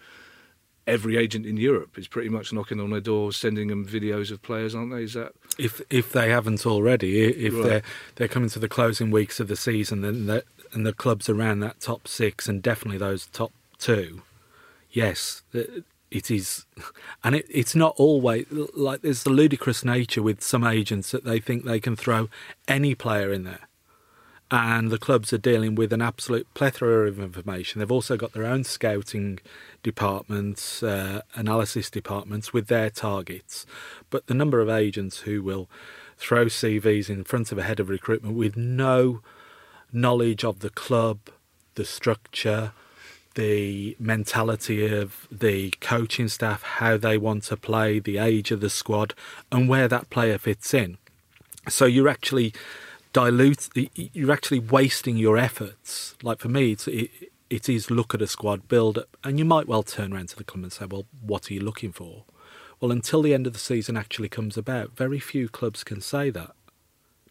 [0.86, 4.42] every agent in Europe is pretty much knocking on their doors, sending them videos of
[4.42, 5.02] players, aren't they?
[5.04, 7.62] Is that if if they haven't already, if Right.
[7.62, 7.82] they're
[8.16, 11.60] they're coming to the closing weeks of the season, then the, and the clubs around
[11.60, 14.22] that top six and definitely those top two,
[14.90, 15.42] yes,
[16.10, 16.66] it is,
[17.24, 21.40] and it, it's not always like there's the ludicrous nature with some agents that they
[21.40, 22.28] think they can throw
[22.68, 23.68] any player in there.
[24.56, 27.80] And the clubs are dealing with an absolute plethora of information.
[27.80, 29.40] They've also got their own scouting
[29.82, 33.66] departments, uh, analysis departments with their targets.
[34.10, 35.68] But the number of agents who will
[36.18, 39.22] throw CVs in front of a head of recruitment with no
[39.92, 41.18] knowledge of the club,
[41.74, 42.70] the structure,
[43.34, 48.70] the mentality of the coaching staff, how they want to play, the age of the
[48.70, 49.14] squad,
[49.50, 50.96] and where that player fits in.
[51.68, 52.54] So you're actually
[53.14, 53.70] dilute.
[53.94, 56.14] You're actually wasting your efforts.
[56.22, 57.10] Like for me, it's, it,
[57.48, 60.44] it is look at a squad, build and you might well turn around to the
[60.44, 62.24] club and say, "Well, what are you looking for?"
[62.80, 66.28] Well, until the end of the season actually comes about, very few clubs can say
[66.30, 66.54] that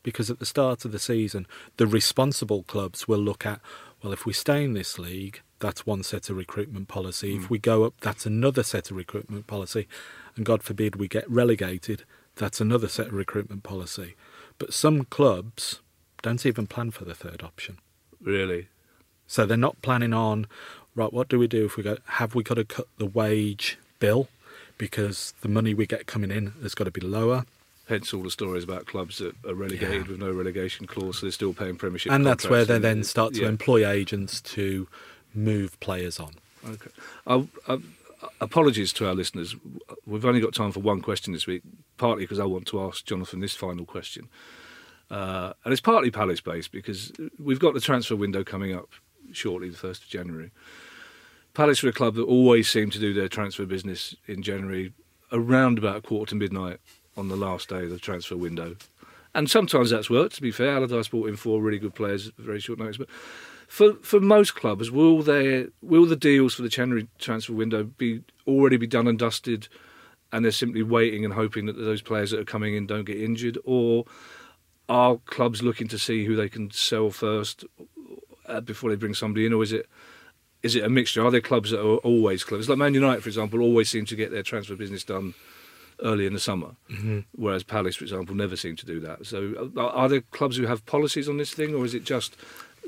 [0.01, 1.45] because at the start of the season,
[1.77, 3.61] the responsible clubs will look at,
[4.01, 7.35] well, if we stay in this league, that's one set of recruitment policy.
[7.35, 7.47] If hmm.
[7.49, 9.87] we go up, that's another set of recruitment policy.
[10.35, 12.03] And God forbid we get relegated,
[12.35, 14.15] that's another set of recruitment policy.
[14.59, 15.79] But some clubs
[16.21, 17.77] don't even plan for the third option.
[18.21, 18.67] really?
[19.25, 20.47] So they're not planning on,
[20.95, 23.79] right, what do we do if we go, have we got to cut the wage
[23.99, 24.27] bill
[24.77, 27.45] because the money we get coming in has got to be lower?
[27.87, 30.11] Hence all the stories about clubs that are relegated Yeah.
[30.11, 32.11] with no relegation clause, so they're still paying Premiership.
[32.11, 33.47] and that's where they then start to yeah.
[33.47, 34.87] employ agents to
[35.33, 36.33] move players on.
[36.67, 36.91] Okay.
[37.25, 37.77] I, I,
[38.41, 39.55] apologies to our listeners.
[40.05, 41.63] We've only got time for one question this week,
[41.97, 44.29] partly because I want to ask Jonathan this final question.
[45.09, 48.89] Uh, and it's partly Palace based because we've got the transfer window coming up
[49.31, 50.51] shortly, the 1st of January.
[51.53, 54.93] Palace are a club that always seem to do their transfer business in January
[55.31, 56.79] around about a quarter to midnight
[57.15, 58.75] on the last day of the transfer window.
[59.35, 60.75] And sometimes that's worked, to be fair.
[60.75, 62.97] Allardyce brought in four really good players at very short notice.
[62.97, 63.09] But
[63.73, 68.21] for for most clubs, will their will the deals for the January transfer window be
[68.45, 69.67] already be done and dusted,
[70.31, 73.19] and they're simply waiting and hoping that those players that are coming in don't get
[73.19, 74.05] injured, or
[74.87, 77.65] are clubs looking to see who they can sell first
[78.45, 79.89] uh, before they bring somebody in, or is it
[80.61, 81.25] is it a mixture?
[81.25, 84.15] Are there clubs that are always clubs like Man United, for example, always seem to
[84.15, 85.33] get their transfer business done
[86.03, 86.75] early in the summer,
[87.35, 89.25] whereas Palace, for example, never seem to do that.
[89.25, 92.37] So, uh, are there clubs who have policies on this thing, or is it just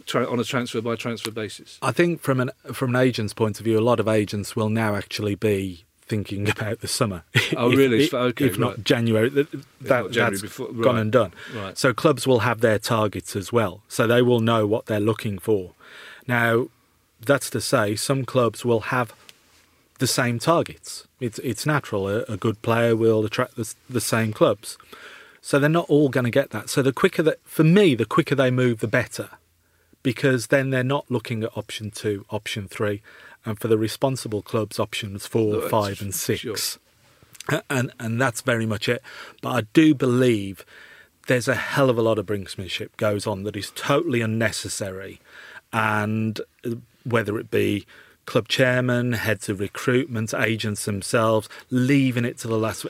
[0.05, 1.77] tra- on a transfer by transfer basis.
[1.81, 4.69] I think from an from an agent's point of view, a lot of agents will
[4.69, 7.23] now actually be thinking about the summer.
[7.57, 8.03] Oh, If- really?
[8.05, 8.83] If, Okay, if not.
[8.83, 11.33] January, that, that not January that's before- gone and done.
[11.55, 11.77] right.
[11.77, 15.39] So clubs will have their targets as well, so they will know what they're looking
[15.39, 15.71] for.
[16.27, 16.67] Now,
[17.19, 19.13] that's to say, some clubs will have
[19.99, 21.07] the same targets.
[21.19, 22.07] It's it's natural.
[22.09, 24.77] A, a good player will attract the, the same clubs.
[25.41, 26.69] So they're not all going to get that.
[26.69, 29.29] So the quicker that, for me, the quicker they move, the better,
[30.05, 33.01] because then they're not looking at option two, option three,
[33.43, 36.41] and for the responsible clubs, options four, Right, five, and six.
[36.41, 36.55] sure.
[37.71, 39.01] And and that's very much it.
[39.41, 40.63] But I do believe
[41.25, 45.19] there's a hell of a lot of brinksmanship goes on that is totally unnecessary,
[45.73, 47.87] and uh, whether it be
[48.27, 52.85] club chairman, heads of recruitment, agents themselves, leaving it to the last,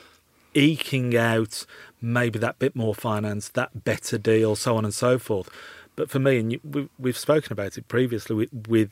[0.52, 1.64] eking out
[2.02, 5.48] maybe that bit more finance, that better deal, so on and so forth.
[5.96, 8.90] But for me, and we've spoken about it previously with, with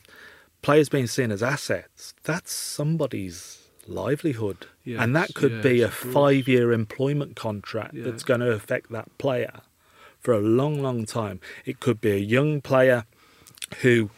[0.62, 4.66] players being seen as assets, that's somebody's livelihood.
[4.86, 6.14] and that Yes, could be a yes, of course.
[6.14, 9.60] five year employment contract that's going to affect that player
[10.18, 11.40] for a long, long time.
[11.66, 13.04] It could be a young player
[13.82, 14.10] who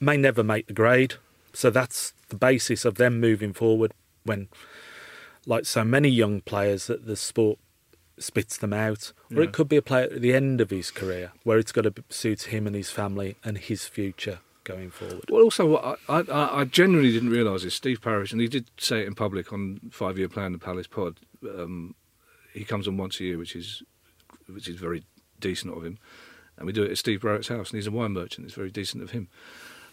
[0.00, 1.14] may never make the grade.
[1.52, 3.92] So that's the basis of them moving forward
[4.24, 4.48] when,
[5.46, 7.58] like so many young players, that the sport
[8.18, 9.12] spits them out.
[9.30, 9.48] Or Yeah.
[9.48, 11.94] it could be a player at the end of his career where it's got to
[12.08, 15.24] suit him and his family and his future going forward.
[15.30, 19.00] Well, also, I, I, I genuinely didn't realise is Steve Parish, and he did say
[19.02, 21.18] it in public on Five Year Plan, the Palace Pod.
[21.44, 21.94] Um,
[22.52, 23.82] he comes on once a year, which is
[24.52, 25.04] which is very
[25.40, 25.98] decent of him,
[26.56, 28.46] and we do it at Steve Barrett's house, and he's a wine merchant.
[28.46, 29.28] It's very decent of him.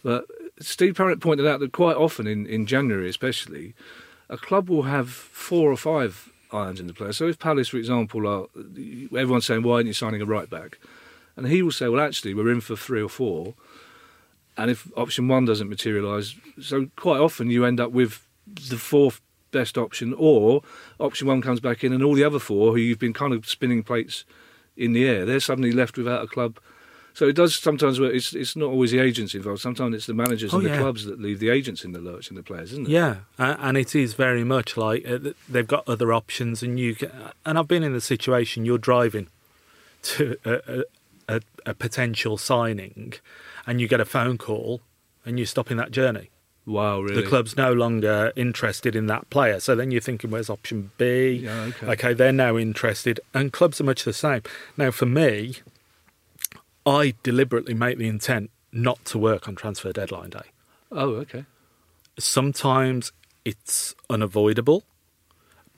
[0.04, 0.26] But
[0.60, 3.74] Steve Parish pointed out that quite often in, in January, especially,
[4.30, 7.14] a club will have four or five irons in the player.
[7.14, 8.46] So if Palace, for example, are
[9.18, 10.80] everyone's saying, "Why aren't you signing a right back?"
[11.36, 13.56] and he will say, "Well, actually, we're in for three or four.
[14.56, 19.20] And if option one doesn't materialise, so quite often you end up with the fourth
[19.52, 20.62] best option, or
[21.00, 23.50] option one comes back in, and all the other four who you've been kind of
[23.50, 24.26] spinning plates
[24.78, 26.60] in the air, they're suddenly left without a club.
[27.16, 28.14] So it does sometimes work.
[28.16, 29.62] It's it's not always the agents involved.
[29.62, 30.80] Sometimes it's the managers Oh, and the yeah.
[30.80, 32.92] clubs that leave the agents in the lurch and the players, isn't it?
[32.92, 36.96] Yeah, and it is very much like uh, they've got other options, and you.
[36.96, 37.12] Can,
[37.46, 39.28] and I've been in the situation you're driving
[40.04, 40.52] to a,
[41.28, 43.14] a, a, a potential signing,
[43.68, 44.82] and you get a phone call,
[45.26, 46.30] and you're stopping that journey.
[46.66, 47.22] Wow, really?
[47.22, 51.32] The club's no longer interested in that player, so then you're thinking, "Where's option B?"
[51.44, 51.88] Yeah, okay.
[51.88, 54.42] okay, they're now interested, and clubs are much the same.
[54.78, 55.58] Now, for me,
[56.86, 60.42] I deliberately make the intent not to work on transfer deadline day
[60.92, 61.46] Oh, okay.
[62.18, 63.12] sometimes
[63.46, 64.84] it's unavoidable,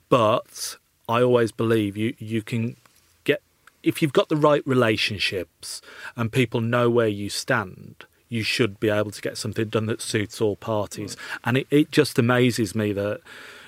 [0.08, 0.76] but
[1.08, 2.76] I always believe you, you can
[3.24, 3.42] get,
[3.82, 5.80] if you've got the right relationships
[6.16, 10.02] and people know where you stand, you should be able to get something done that
[10.02, 11.16] suits all parties.
[11.44, 13.20] And it, it just amazes me that,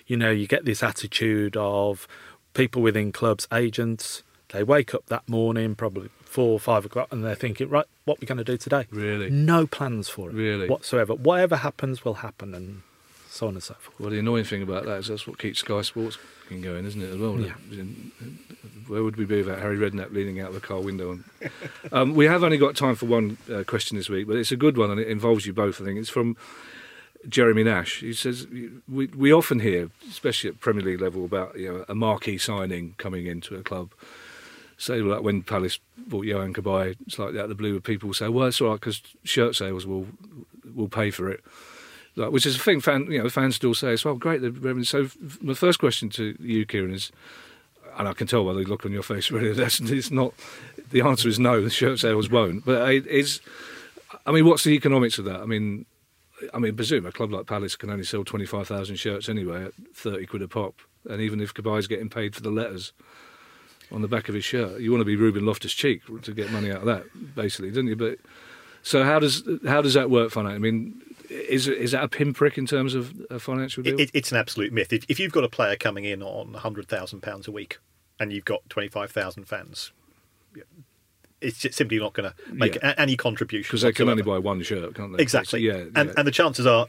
[0.06, 2.08] you know, you get this attitude of
[2.54, 7.24] people within clubs, agents, they wake up that morning, probably four or five o'clock, and
[7.24, 8.86] they're thinking, right, what are we going to do today?
[8.92, 9.28] Really?
[9.28, 10.68] No plans for it Really?
[10.68, 11.12] whatsoever.
[11.12, 12.82] Whatever happens will happen, and
[13.28, 13.98] so on and so forth.
[13.98, 16.16] Well, the annoying thing about that is that's what keeps Sky Sports
[16.48, 17.10] going, isn't it?
[17.10, 17.40] As well.
[17.40, 17.54] Yeah.
[18.86, 21.10] Where would we be without Harry Redknapp leaning out of the car window?
[21.10, 21.24] And,
[21.92, 24.56] um, we have only got time for one uh, question this week, but it's a
[24.56, 25.80] good one and it involves you both.
[25.80, 26.36] I think it's from
[27.28, 27.98] Jeremy Nash.
[27.98, 28.46] He says
[28.88, 32.94] we we often hear, especially at Premier League level, about you know a marquee signing
[32.96, 33.90] coming into a club.
[34.78, 38.28] Say like when Palace bought Yohan Cabaye, it's like out of the blue, people say,
[38.28, 40.06] "Well, it's all right because shirt sales will
[40.72, 41.44] will pay for it."
[42.14, 44.14] Like, which is a thing fan you know fans still say as well.
[44.14, 44.40] Great.
[44.86, 45.08] So
[45.40, 47.10] my first question to you, Kieran, is,
[47.98, 50.32] and I can tell by the look on your face, really, that's it's not.
[50.90, 51.60] The answer is no.
[51.60, 52.64] The shirt sales won't.
[52.64, 53.40] But it is.
[54.26, 55.40] I mean, what's the economics of that?
[55.40, 55.86] I mean,
[56.54, 59.64] I mean, presume a club like Palace can only sell twenty five thousand shirts anyway
[59.64, 60.76] at thirty quid a pop,
[61.08, 62.92] and even if Cabaye's getting paid for the letters
[63.92, 66.50] on the back of his shirt, you want to be Ruben Loftus Cheek to get
[66.50, 67.96] money out of that, basically, don't you?
[67.96, 68.18] But
[68.82, 70.56] so how does how does that work, financially?
[70.68, 73.94] I mean, is is that a pinprick in terms of a financial deal?
[73.94, 74.92] It, it, it's an absolute myth.
[74.92, 77.78] If, if you've got a player coming in on hundred thousand pounds a week,
[78.20, 79.92] and you've got twenty five thousand fans,
[81.40, 82.94] it's just simply not going to make Yeah.
[82.98, 85.22] any contribution because they can only buy one shirt, can't they?
[85.22, 85.60] Exactly.
[85.60, 86.14] Yeah, and yeah.
[86.16, 86.86] and the chances are,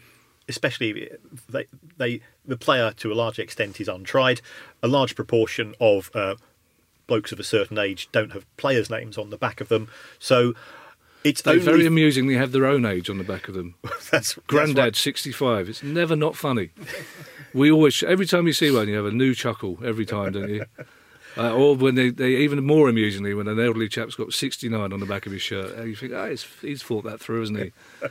[0.48, 1.10] especially
[1.50, 1.66] they,
[1.98, 4.42] they the player to a large extent is untried.
[4.82, 6.36] A large proportion of uh,
[7.10, 9.90] blokes of a certain age don't have players' names on the back of them,
[10.20, 10.54] so
[11.26, 13.76] it's they only very amusingly have their own age on the back of them.
[13.84, 14.96] that's, that's Grandad, right.
[14.96, 15.68] 65.
[15.68, 16.70] It's never not funny.
[17.54, 20.50] We always, every time you see one, you have a new chuckle every time, don't
[20.50, 20.66] you?
[21.38, 25.00] Uh, or when they, they, even more amusingly, when an elderly chap's got 69 on
[25.00, 27.60] the back of his shirt, and you think, oh, he's, he's thought that through, hasn't
[27.60, 27.72] he?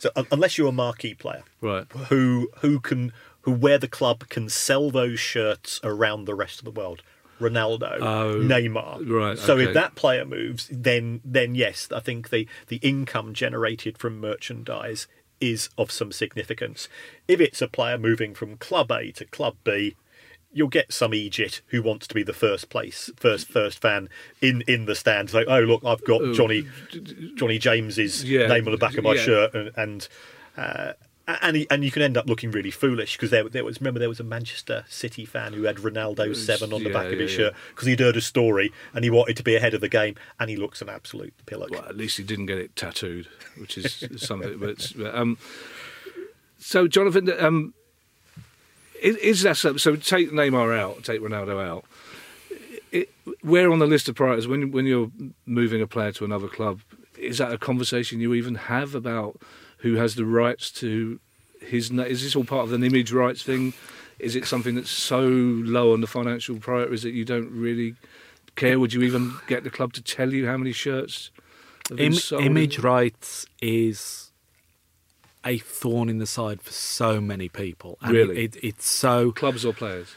[0.00, 1.86] So un- unless you're a marquee player Right.
[2.08, 6.64] who who can who where the club can sell those shirts around the rest of
[6.64, 7.02] the world.
[7.40, 9.10] Ronaldo, Oh, Neymar.
[9.10, 9.64] right, So okay.
[9.64, 15.08] if that player moves, then then yes, I think the the income generated from merchandise
[15.40, 16.88] is of some significance.
[17.26, 19.96] If it's a player moving from club A to club B,
[20.52, 24.08] you'll get some Egypt who wants to be the first place, first first fan
[24.42, 25.32] in in the stands.
[25.32, 26.66] Like, oh look, I've got Johnny
[27.36, 29.22] Johnny James's Yeah, name on the back of my yeah.
[29.22, 30.08] shirt, and and
[30.56, 30.92] uh,
[31.42, 33.98] and, he, and you can end up looking really foolish because there, there was remember
[33.98, 37.18] there was a Manchester City fan who had Ronaldo seven on the yeah, back of
[37.18, 39.80] his yeah, shirt because he'd heard a story and he wanted to be ahead of
[39.80, 41.70] the game, and he looks an absolute pillock.
[41.70, 43.28] Well, at least he didn't get it tattooed,
[43.58, 44.58] which is something.
[44.58, 45.38] But um,
[46.58, 47.74] so, Jonathan, um,
[49.02, 49.76] is, is that so?
[49.76, 51.84] So, take Neymar out, take Ronaldo out.
[52.92, 53.10] It,
[53.42, 55.10] where on the list of priorities when when you're
[55.46, 56.80] moving a player to another club?
[57.18, 59.38] Is that a conversation you even have about
[59.82, 61.20] who has the rights to
[61.60, 61.90] his?
[61.90, 63.72] na- Is this all part of an image rights thing?
[64.18, 67.94] Is it something that's so low on the financial priorities that you don't really
[68.56, 68.78] care?
[68.78, 71.30] Would you even get the club to tell you how many shirts?
[71.96, 72.44] Im- sold?
[72.44, 74.30] image rights is
[75.44, 77.96] a thorn in the side for so many people.
[78.02, 78.44] And Really?
[78.44, 79.32] it, it's so.
[79.32, 80.08] clubs or players?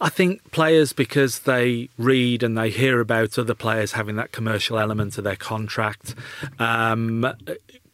[0.00, 4.78] I think players because they read and they hear about other players having that commercial
[4.78, 6.14] element of their contract.
[6.58, 7.26] Um,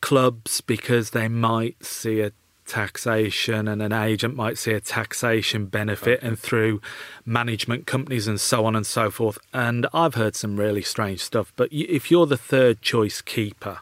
[0.05, 2.30] clubs because they might see a
[2.66, 6.78] taxation and an agent might see a taxation benefit and through
[7.24, 9.38] management companies and so on and so forth.
[9.55, 11.55] And I've heard some really strange stuff.
[11.57, 13.78] But if you're the third choice keeper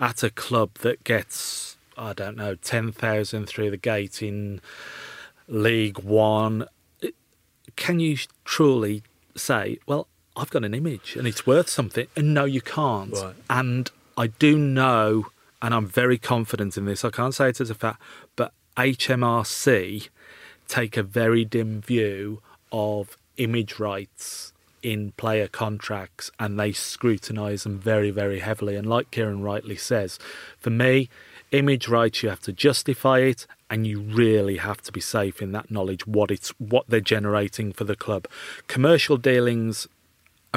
[0.00, 4.62] at a club that gets, I don't know, 10,000 through the gate in
[5.48, 6.66] League One,
[7.76, 8.16] can you
[8.46, 9.02] truly
[9.36, 12.06] say, well, I've got an image and it's worth something?
[12.16, 13.12] And no, you can't.
[13.12, 13.34] Right.
[13.50, 15.26] And I do know,
[15.60, 18.00] and I'm very confident in this, I can't say it as a fact,
[18.36, 20.08] but HMRC
[20.68, 22.40] take a very dim view
[22.70, 24.52] of image rights
[24.82, 28.76] in player contracts and they scrutinise them very, very heavily.
[28.76, 30.18] And like Kieran rightly says,
[30.58, 31.08] for me,
[31.50, 35.52] image rights you have to justify it and you really have to be safe in
[35.52, 38.26] that knowledge what it's what they're generating for the club.
[38.66, 39.88] Commercial dealings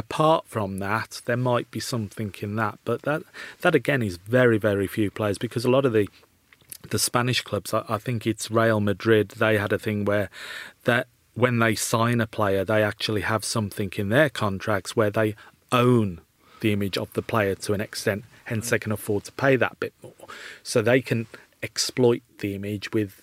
[0.01, 3.21] apart from that, there might be something in that, but that
[3.61, 6.07] that again is very very few players because a lot of the
[6.89, 9.29] the Spanish clubs, I, I think it's Real Madrid.
[9.43, 10.29] They had a thing where
[10.85, 15.35] that when they sign a player, they actually have something in their contracts where they
[15.71, 16.19] own
[16.61, 18.25] the image of the player to an extent.
[18.45, 20.27] Hence, they can afford to pay that bit more,
[20.63, 21.27] so they can
[21.61, 23.21] exploit the image with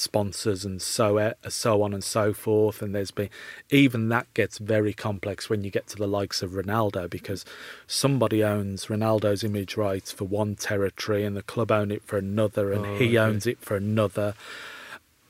[0.00, 2.82] sponsors and so so on and so forth.
[2.82, 3.28] And there's been
[3.70, 7.44] even that gets very complex when you get to the likes of Ronaldo because
[7.86, 12.72] somebody owns Ronaldo's image rights for one territory and the club own it for another,
[12.72, 13.18] and Oh, he okay.
[13.18, 14.34] owns it for another,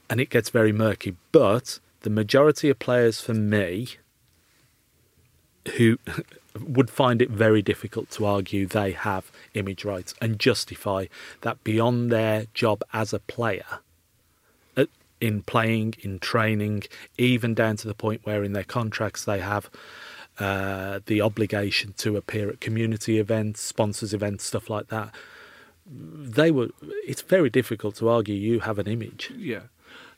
[0.08, 1.16] and it gets very murky.
[1.32, 3.88] But the majority of players, for me,
[5.76, 5.98] who
[6.58, 11.06] would find it very difficult to argue they have image rights and justify
[11.42, 13.80] that beyond their job as a player
[15.20, 16.84] in playing, in training,
[17.18, 19.70] even down to the point where in their contracts they have
[20.38, 25.14] uh, the obligation to appear at community events, sponsors events, stuff like that.
[25.86, 26.68] They were.
[27.06, 29.32] It's very difficult to argue you have an image.
[29.36, 29.62] Yeah.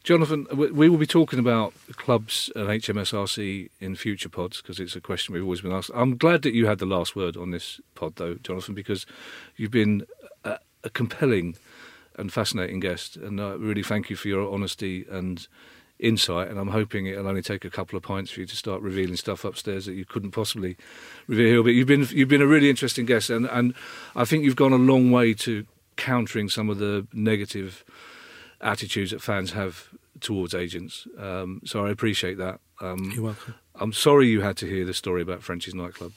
[0.04, 5.00] Jonathan, we will be talking about clubs and HMSRC in future pods because it's a
[5.00, 5.92] question we've always been asked.
[5.94, 9.06] I'm glad that you had the last word on this pod, though, Jonathan, because
[9.56, 10.04] you've been
[10.44, 11.54] a, a compelling
[12.16, 15.46] and fascinating guest, and I really thank you for your honesty and
[15.98, 16.48] insight.
[16.48, 19.16] And I'm hoping it'll only take a couple of pints for you to start revealing
[19.16, 20.76] stuff upstairs that you couldn't possibly
[21.26, 21.62] reveal.
[21.62, 23.74] But you've been you've been a really interesting guest, and and
[24.14, 27.84] I think you've gone a long way to countering some of the negative
[28.60, 29.88] attitudes that fans have
[30.20, 31.06] towards agents.
[31.18, 32.60] Um, so I appreciate that.
[32.80, 33.54] Um, You're welcome.
[33.74, 36.12] I'm sorry you had to hear the story about Frenchie's nightclub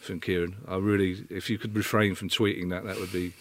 [0.00, 0.56] from Kieran.
[0.68, 3.32] I really, if you could refrain from tweeting that, that would be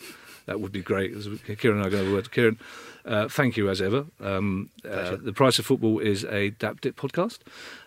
[0.50, 1.14] that would be great.
[1.60, 2.32] Kieran and I go over word.
[2.32, 2.58] Kieran,
[3.06, 4.06] uh, thank you as ever.
[4.20, 7.38] Um, uh, the Price of Football is a Dap Dip podcast.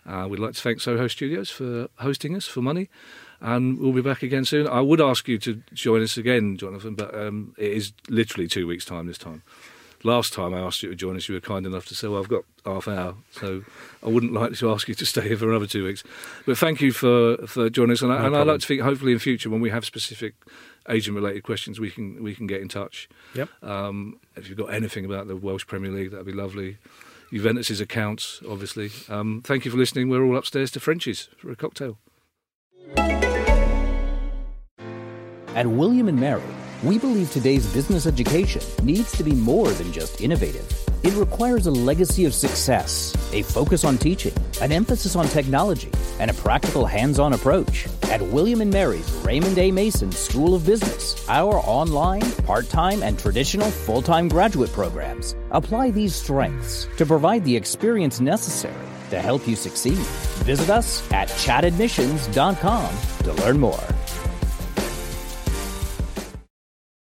[0.06, 2.88] Uh, we'd like to thank Soho Studios for hosting us for money.
[3.40, 4.68] And we'll be back again soon.
[4.68, 8.68] I would ask you to join us again, Jonathan, but um, it is literally two
[8.68, 9.42] weeks' time this time.
[10.04, 12.20] Last time I asked you to join us, you were kind enough to say, "Well,
[12.20, 13.62] I've got half an hour, so
[14.04, 16.02] I wouldn't like to ask you to stay here for another two weeks."
[16.44, 18.80] But thank you for for joining us, and, I, No and I'd like to think,
[18.80, 20.34] hopefully, in future when we have specific
[20.88, 23.08] agent-related questions, we can we can get in touch.
[23.34, 23.48] Yep.
[23.62, 26.78] Um, if you've got anything about the Welsh Premier League, that'd be lovely.
[27.32, 28.90] Juventus's accounts, obviously.
[29.08, 30.10] Um, thank you for listening.
[30.10, 31.98] We're all upstairs to Frenchie's for a cocktail.
[35.54, 36.42] At William and Mary,
[36.82, 40.66] we believe today's business education needs to be more than just innovative.
[41.04, 46.30] It requires a legacy of success, a focus on teaching, an emphasis on technology, and
[46.30, 47.86] a practical hands-on approach.
[48.04, 49.70] At William Mary's Raymond A.
[49.70, 56.88] Mason School of Business, our online, part-time, and traditional full-time graduate programs apply these strengths
[56.96, 59.98] to provide the experience necessary to help you succeed.
[60.44, 63.84] Visit us at chatadmissions.com to learn more.